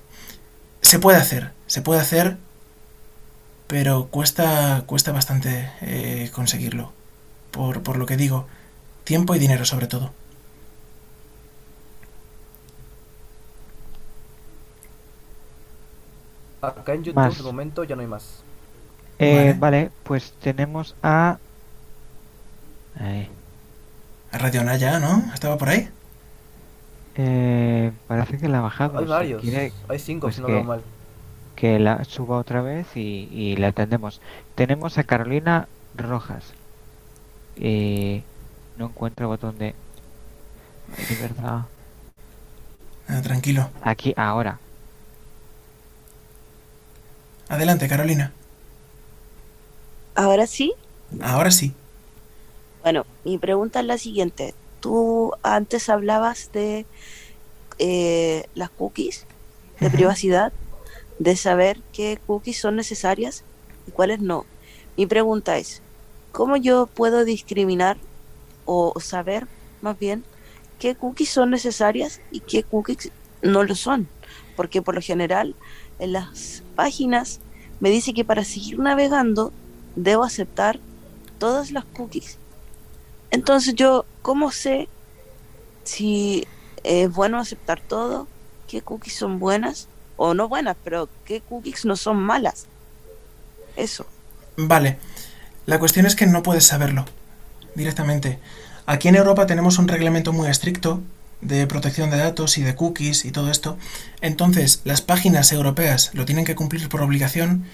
[0.83, 2.37] se puede hacer, se puede hacer,
[3.67, 6.93] pero cuesta, cuesta bastante eh, conseguirlo.
[7.51, 8.47] Por, por lo que digo,
[9.05, 10.13] tiempo y dinero sobre todo.
[16.61, 17.37] Acá en YouTube Más.
[17.37, 18.43] de momento ya no hay más.
[19.19, 19.55] Eh, Vale.
[19.59, 21.39] vale, pues tenemos a.
[22.99, 23.29] Ahí.
[24.33, 25.23] A Radio Naya, ¿no?
[25.33, 25.89] ¿Estaba por ahí?
[27.17, 28.99] Eh, parece que la ha bajado.
[28.99, 29.43] Hay si varios.
[29.43, 30.83] quiere Hay cinco, pues si no que- veo mal.
[31.57, 34.21] que la suba otra vez y, y la atendemos.
[34.55, 36.53] Tenemos a Carolina Rojas.
[37.57, 38.23] Eh,
[38.77, 39.75] no encuentro el botón de.
[40.97, 41.63] Ay, de verdad.
[43.09, 43.69] Ah, tranquilo.
[43.83, 44.59] Aquí, ahora.
[47.49, 48.33] Adelante, Carolina.
[50.15, 50.75] Ahora sí.
[51.21, 51.73] Ahora sí.
[52.83, 54.55] Bueno, mi pregunta es la siguiente.
[54.81, 56.87] Tú antes hablabas de
[57.79, 59.27] eh, las cookies,
[59.81, 60.53] de privacidad,
[61.19, 63.45] de saber qué cookies son necesarias
[63.87, 64.45] y cuáles no.
[64.97, 65.83] Mi pregunta es,
[66.33, 67.97] ¿cómo yo puedo discriminar
[68.65, 69.47] o saber
[69.81, 70.25] más bien
[70.79, 73.11] qué cookies son necesarias y qué cookies
[73.43, 74.09] no lo son?
[74.57, 75.55] Porque por lo general
[75.99, 77.41] en las páginas
[77.81, 79.53] me dice que para seguir navegando
[79.97, 80.81] debo aceptar
[81.39, 82.39] todas las cookies.
[83.31, 84.89] Entonces yo, ¿cómo sé
[85.85, 86.47] si
[86.85, 88.27] es bueno aceptar todo?
[88.67, 89.89] ¿Qué cookies son buenas?
[90.17, 92.67] O no buenas, pero qué cookies no son malas.
[93.77, 94.07] Eso.
[94.57, 94.99] Vale.
[95.67, 97.05] La cuestión es que no puedes saberlo
[97.75, 98.39] directamente.
[98.87, 101.03] Aquí en Europa tenemos un reglamento muy estricto
[101.41, 103.79] de protección de datos y de cookies y todo esto.
[104.21, 107.65] Entonces, las páginas europeas lo tienen que cumplir por obligación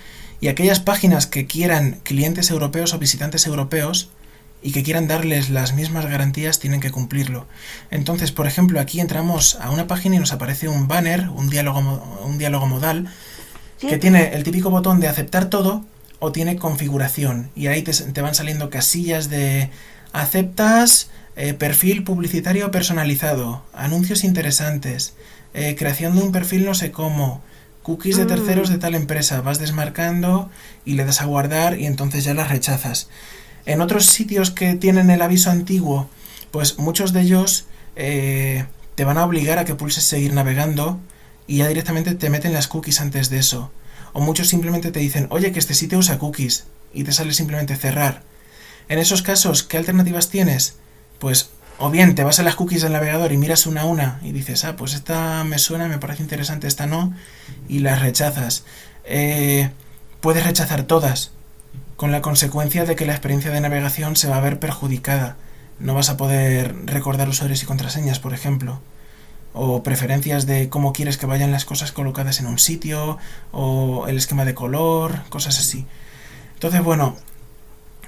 [0.40, 4.10] y aquellas páginas que quieran clientes europeos o visitantes europeos
[4.62, 7.46] y que quieran darles las mismas garantías tienen que cumplirlo.
[7.90, 11.80] Entonces, por ejemplo, aquí entramos a una página y nos aparece un banner, un diálogo,
[12.24, 13.08] un diálogo modal,
[13.78, 15.84] que tiene el típico botón de aceptar todo
[16.18, 19.70] o tiene configuración y ahí te, te van saliendo casillas de
[20.12, 25.14] aceptas eh, perfil publicitario personalizado, anuncios interesantes,
[25.53, 27.43] eh, creación de un perfil no sé cómo,
[27.82, 28.28] cookies de Mm.
[28.28, 30.51] terceros de tal empresa, vas desmarcando
[30.85, 33.09] y le das a guardar y entonces ya las rechazas.
[33.66, 36.09] En otros sitios que tienen el aviso antiguo,
[36.51, 37.66] pues muchos de ellos
[37.97, 38.64] eh,
[38.95, 40.99] te van a obligar a que pulses seguir navegando
[41.47, 43.70] y ya directamente te meten las cookies antes de eso.
[44.12, 47.76] O muchos simplemente te dicen, oye, que este sitio usa cookies y te sale simplemente
[47.76, 48.22] cerrar.
[48.89, 50.76] En esos casos, ¿qué alternativas tienes?
[51.25, 51.49] Pues
[51.79, 54.33] o bien te vas a las cookies del navegador y miras una a una y
[54.33, 57.14] dices, ah, pues esta me suena, me parece interesante, esta no,
[57.66, 58.66] y las rechazas.
[59.07, 59.70] Eh,
[60.20, 61.31] puedes rechazar todas,
[61.97, 65.39] con la consecuencia de que la experiencia de navegación se va a ver perjudicada.
[65.79, 68.83] No vas a poder recordar usuarios y contraseñas, por ejemplo.
[69.55, 73.16] O preferencias de cómo quieres que vayan las cosas colocadas en un sitio,
[73.51, 75.87] o el esquema de color, cosas así.
[76.53, 77.16] Entonces, bueno,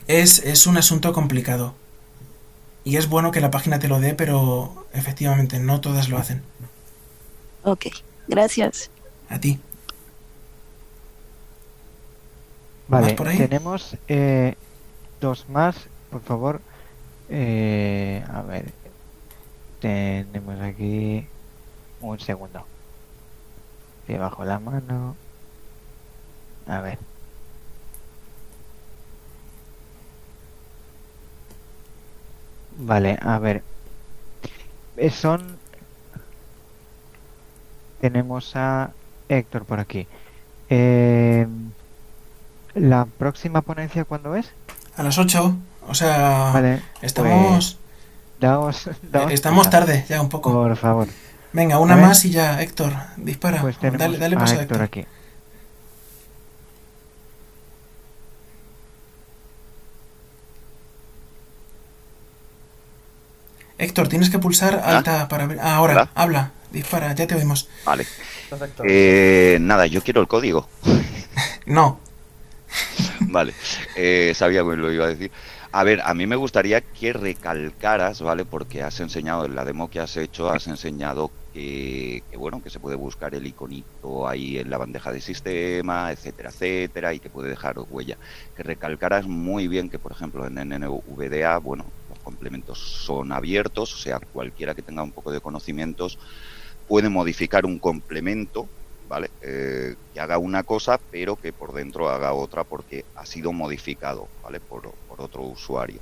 [0.07, 1.75] es, es un asunto complicado.
[2.87, 6.41] Y es bueno que la página te lo dé, pero efectivamente no todas lo hacen.
[7.65, 7.87] Ok,
[8.29, 8.93] gracias.
[9.29, 9.59] A ti.
[12.87, 13.39] Vale, por ahí?
[13.39, 14.55] tenemos eh,
[15.21, 15.75] dos más,
[16.13, 16.61] por favor.
[17.29, 18.67] Eh, a ver,
[19.81, 21.27] tenemos aquí
[22.01, 22.65] un segundo.
[24.07, 25.17] Debajo la mano.
[26.69, 26.99] A ver.
[32.79, 33.63] Vale, a ver.
[34.97, 35.59] Eh, son.
[38.01, 38.91] Tenemos a
[39.29, 40.07] Héctor por aquí.
[40.69, 41.47] Eh,
[42.75, 44.51] ¿La próxima ponencia cuándo es?
[44.97, 45.57] A las 8,
[45.89, 47.79] o sea, Vale, estamos,
[48.41, 50.53] Daos, daos eh, estamos tarde ya un poco.
[50.53, 51.09] Por favor.
[51.53, 53.61] Venga, una más y ya, Héctor, dispara.
[53.63, 54.83] Pues dale, dale paso a Héctor Héctor.
[54.83, 55.07] aquí.
[63.79, 64.99] Héctor, tienes que pulsar Ah.
[64.99, 65.59] alta para ver.
[65.61, 66.11] Ah, ahora, Hola.
[66.15, 67.69] habla, dispara, ya te oímos.
[67.85, 68.07] Vale.
[68.49, 68.83] Perfecto.
[68.87, 70.69] Eh, nada, yo quiero el código.
[71.67, 71.99] No,
[73.21, 73.53] Vale.
[73.97, 75.33] Eh, sabía que lo iba a decir.
[75.73, 78.45] A ver, a mí me gustaría que recalcaras, ¿vale?
[78.45, 82.71] Porque has enseñado, en la demo que has hecho, has enseñado que, que, bueno, que
[82.71, 87.31] se puede buscar el iconito ahí en la bandeja de sistema, etcétera, etcétera, y que
[87.31, 88.17] puede dejar huella.
[88.57, 91.85] Que recalcaras muy bien que, por ejemplo, en NVDA, bueno,
[92.31, 96.19] complementos son abiertos, o sea, cualquiera que tenga un poco de conocimientos
[96.87, 98.71] puede modificar un complemento,
[99.01, 99.29] ¿vale?
[99.41, 104.31] Eh, que haga una cosa, pero que por dentro haga otra porque ha sido modificado,
[104.43, 104.61] ¿vale?
[104.61, 106.01] Por, por otro usuario.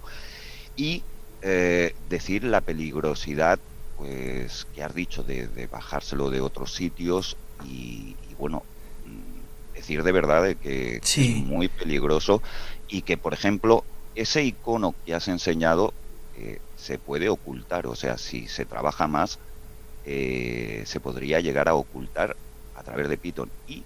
[0.75, 1.07] Y
[1.43, 3.61] eh, decir la peligrosidad,
[3.95, 8.66] pues, que has dicho de, de bajárselo de otros sitios y, y, bueno,
[9.03, 9.45] mm,
[9.75, 11.22] decir de verdad de que Sí.
[11.22, 12.41] es muy peligroso
[12.87, 15.95] y que, por ejemplo, ese icono que has enseñado
[16.39, 19.39] eh, se puede ocultar, o sea, si se trabaja más,
[20.07, 22.37] eh, se podría llegar a ocultar
[22.76, 23.82] a través de Python y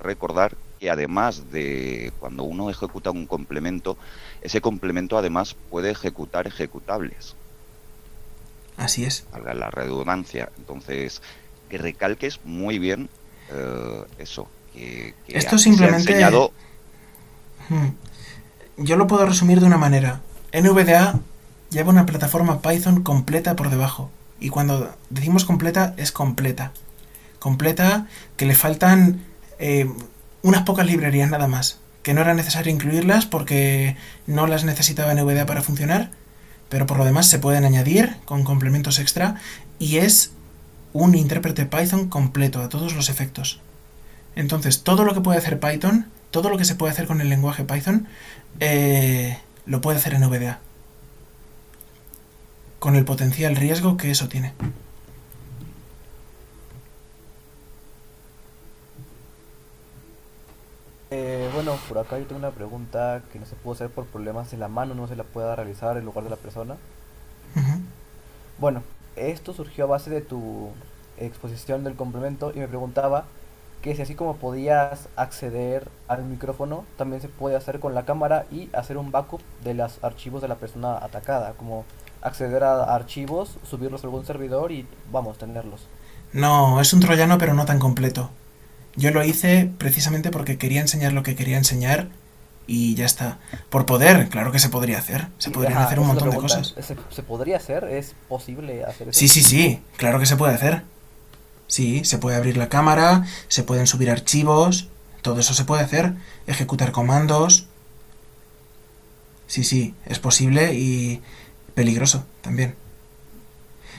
[0.00, 3.96] recordar que además de cuando uno ejecuta un complemento,
[4.42, 7.34] ese complemento además puede ejecutar ejecutables,
[8.76, 9.24] así es.
[9.32, 10.50] valga la redundancia.
[10.58, 11.22] Entonces,
[11.70, 13.08] que recalques muy bien
[13.50, 16.52] eh, eso, que, que Esto simplemente- enseñado
[17.68, 17.88] Hmm.
[18.76, 20.20] Yo lo puedo resumir de una manera.
[20.52, 21.18] NVDA
[21.70, 24.10] lleva una plataforma Python completa por debajo.
[24.40, 26.72] Y cuando decimos completa, es completa.
[27.38, 28.06] Completa
[28.36, 29.22] que le faltan
[29.58, 29.90] eh,
[30.42, 31.78] unas pocas librerías nada más.
[32.02, 33.96] Que no era necesario incluirlas porque
[34.26, 36.10] no las necesitaba NVDA para funcionar.
[36.68, 39.36] Pero por lo demás se pueden añadir con complementos extra.
[39.78, 40.32] Y es
[40.92, 43.60] un intérprete Python completo a todos los efectos.
[44.34, 47.28] Entonces, todo lo que puede hacer Python, todo lo que se puede hacer con el
[47.28, 48.06] lenguaje Python,
[48.60, 50.60] eh, lo puede hacer en VDA.
[52.78, 54.52] Con el potencial riesgo que eso tiene.
[61.10, 64.52] Eh, bueno, por acá yo tengo una pregunta que no se puede hacer por problemas
[64.52, 66.76] en la mano, no se la pueda realizar en lugar de la persona.
[68.58, 68.82] Bueno,
[69.16, 70.70] esto surgió a base de tu
[71.18, 73.24] exposición del complemento y me preguntaba
[73.82, 78.46] que si así como podías acceder al micrófono, también se puede hacer con la cámara
[78.50, 81.84] y hacer un backup de los archivos de la persona atacada, como
[82.22, 85.86] acceder a archivos, subirlos a algún servidor y vamos, tenerlos.
[86.32, 88.30] No, es un troyano pero no tan completo.
[88.96, 92.08] Yo lo hice precisamente porque quería enseñar lo que quería enseñar
[92.66, 93.38] y ya está.
[93.70, 95.28] Por poder, claro que se podría hacer.
[95.38, 96.74] Se podrían Ajá, hacer un montón de cosas.
[96.80, 97.84] ¿Se, se podría hacer?
[97.84, 99.18] ¿Es posible hacer eso?
[99.18, 100.82] Sí, sí, sí, claro que se puede hacer.
[101.68, 104.88] Sí, se puede abrir la cámara, se pueden subir archivos,
[105.22, 106.14] todo eso se puede hacer,
[106.46, 107.66] ejecutar comandos.
[109.46, 111.22] Sí, sí, es posible y
[111.76, 112.74] peligroso también.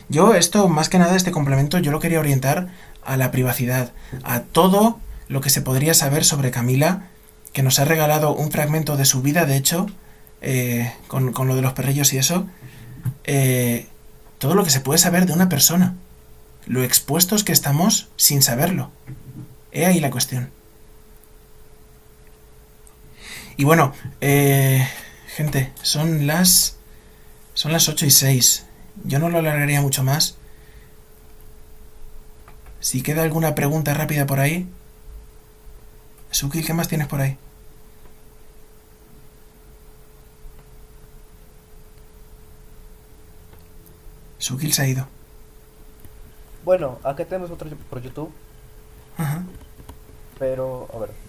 [0.10, 2.68] Yo esto, más que nada, este complemento, yo lo quería orientar
[3.06, 5.00] a la privacidad, a todo
[5.30, 7.08] lo que se podría saber sobre Camila,
[7.54, 9.88] que nos ha regalado un fragmento de su vida, de hecho,
[10.42, 12.48] eh, con, con lo de los perrillos y eso,
[13.26, 13.88] eh,
[14.40, 15.96] todo lo que se puede saber de una persona,
[16.66, 18.92] lo expuestos que estamos sin saberlo.
[19.72, 20.50] He ahí la cuestión.
[23.58, 24.88] Y bueno, eh,
[25.36, 26.77] gente, son las
[27.58, 28.66] son las 8 y 6.
[29.06, 30.38] Yo no lo alargaría mucho más.
[32.80, 34.68] Si queda alguna pregunta rápida por ahí.
[36.30, 37.36] Sukil, ¿qué más tienes por ahí?
[44.38, 45.08] Sukil se ha ido.
[46.64, 48.32] Bueno, acá tenemos otro por YouTube,
[49.18, 49.44] Ajá.
[50.38, 51.27] pero a ver.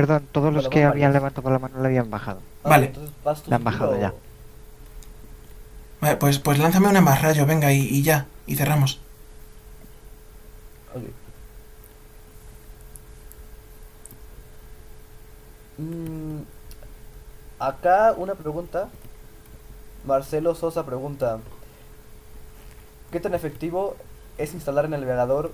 [0.00, 2.40] Perdón, todos los que habían levantado la mano le habían bajado.
[2.62, 2.86] Vale.
[2.86, 4.14] Entonces, ¿vas tú La han bajado ya.
[6.00, 8.98] Vale, pues, pues lánzame una más rayo, venga, y, y ya, y cerramos.
[10.94, 11.02] Ok.
[15.76, 16.40] Mm,
[17.58, 18.88] acá una pregunta.
[20.06, 21.40] Marcelo Sosa pregunta:
[23.12, 23.96] ¿Qué tan efectivo
[24.38, 25.52] es instalar en el navegador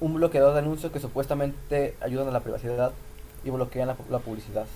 [0.00, 2.92] un bloqueador de anuncios que supuestamente ayudan a la privacidad
[3.44, 4.66] y bloquean la, publicidad?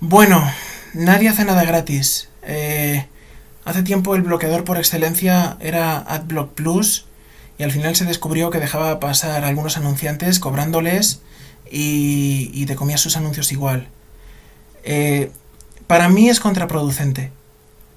[0.00, 0.42] Bueno,
[0.94, 2.28] nadie hace nada gratis.
[2.42, 3.06] Eh,
[3.64, 7.06] hace tiempo el bloqueador por excelencia era AdBlock Plus
[7.58, 11.22] y al final se descubrió que dejaba pasar a algunos anunciantes cobrándoles
[11.70, 13.88] y, y te comías sus anuncios igual.
[14.84, 15.30] Eh,
[15.86, 17.32] para mí es contraproducente.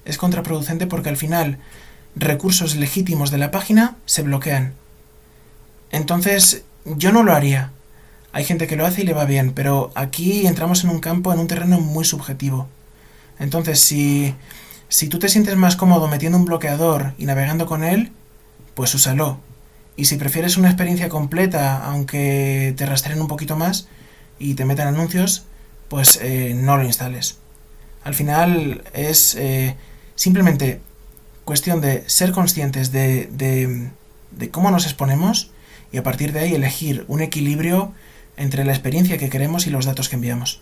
[0.04, 1.58] Es contraproducente porque al final
[2.16, 4.74] recursos legítimos de la página se bloquean.
[5.92, 7.70] Entonces yo no lo haría.
[8.32, 11.32] Hay gente que lo hace y le va bien, pero aquí entramos en un campo,
[11.32, 12.66] en un terreno muy subjetivo.
[13.38, 14.34] Entonces, si,
[14.88, 18.10] si tú te sientes más cómodo metiendo un bloqueador y navegando con él,
[18.74, 19.38] pues úsalo.
[19.96, 23.88] Y si prefieres una experiencia completa, aunque te rastreen un poquito más
[24.38, 25.44] y te metan anuncios,
[25.88, 27.36] pues eh, no lo instales.
[28.02, 29.76] Al final es eh,
[30.14, 30.80] simplemente
[31.44, 33.90] cuestión de ser conscientes de, de,
[34.30, 35.51] de cómo nos exponemos
[35.92, 37.92] y a partir de ahí elegir un equilibrio
[38.36, 40.60] entre la experiencia que queremos y los datos que enviamos.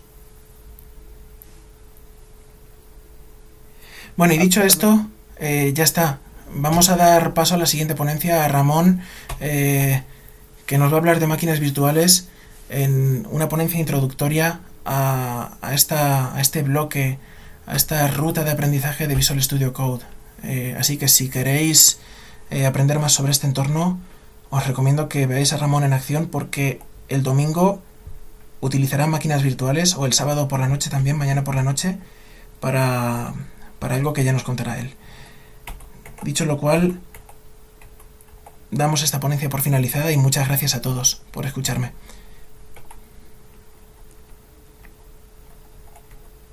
[4.17, 5.07] Bueno, y dicho esto,
[5.39, 6.19] eh, ya está.
[6.53, 9.01] Vamos a dar paso a la siguiente ponencia, a Ramón,
[9.39, 10.03] eh,
[10.65, 12.27] que nos va a hablar de máquinas virtuales
[12.69, 17.19] en una ponencia introductoria a, a esta, a este bloque,
[17.65, 20.03] a esta ruta de aprendizaje de Visual Studio Code.
[20.43, 21.99] Eh, así que si queréis
[22.67, 23.97] aprender más sobre este entorno,
[24.51, 27.81] os recomiendo que veáis a Ramón en acción porque el domingo
[28.59, 31.97] utilizará máquinas virtuales o el sábado por la noche también, mañana por la noche,
[32.59, 33.33] para,
[33.79, 34.93] para algo que ya nos contará él.
[36.21, 36.99] Dicho lo cual,
[38.69, 41.93] damos esta ponencia por finalizada y muchas gracias a todos por escucharme.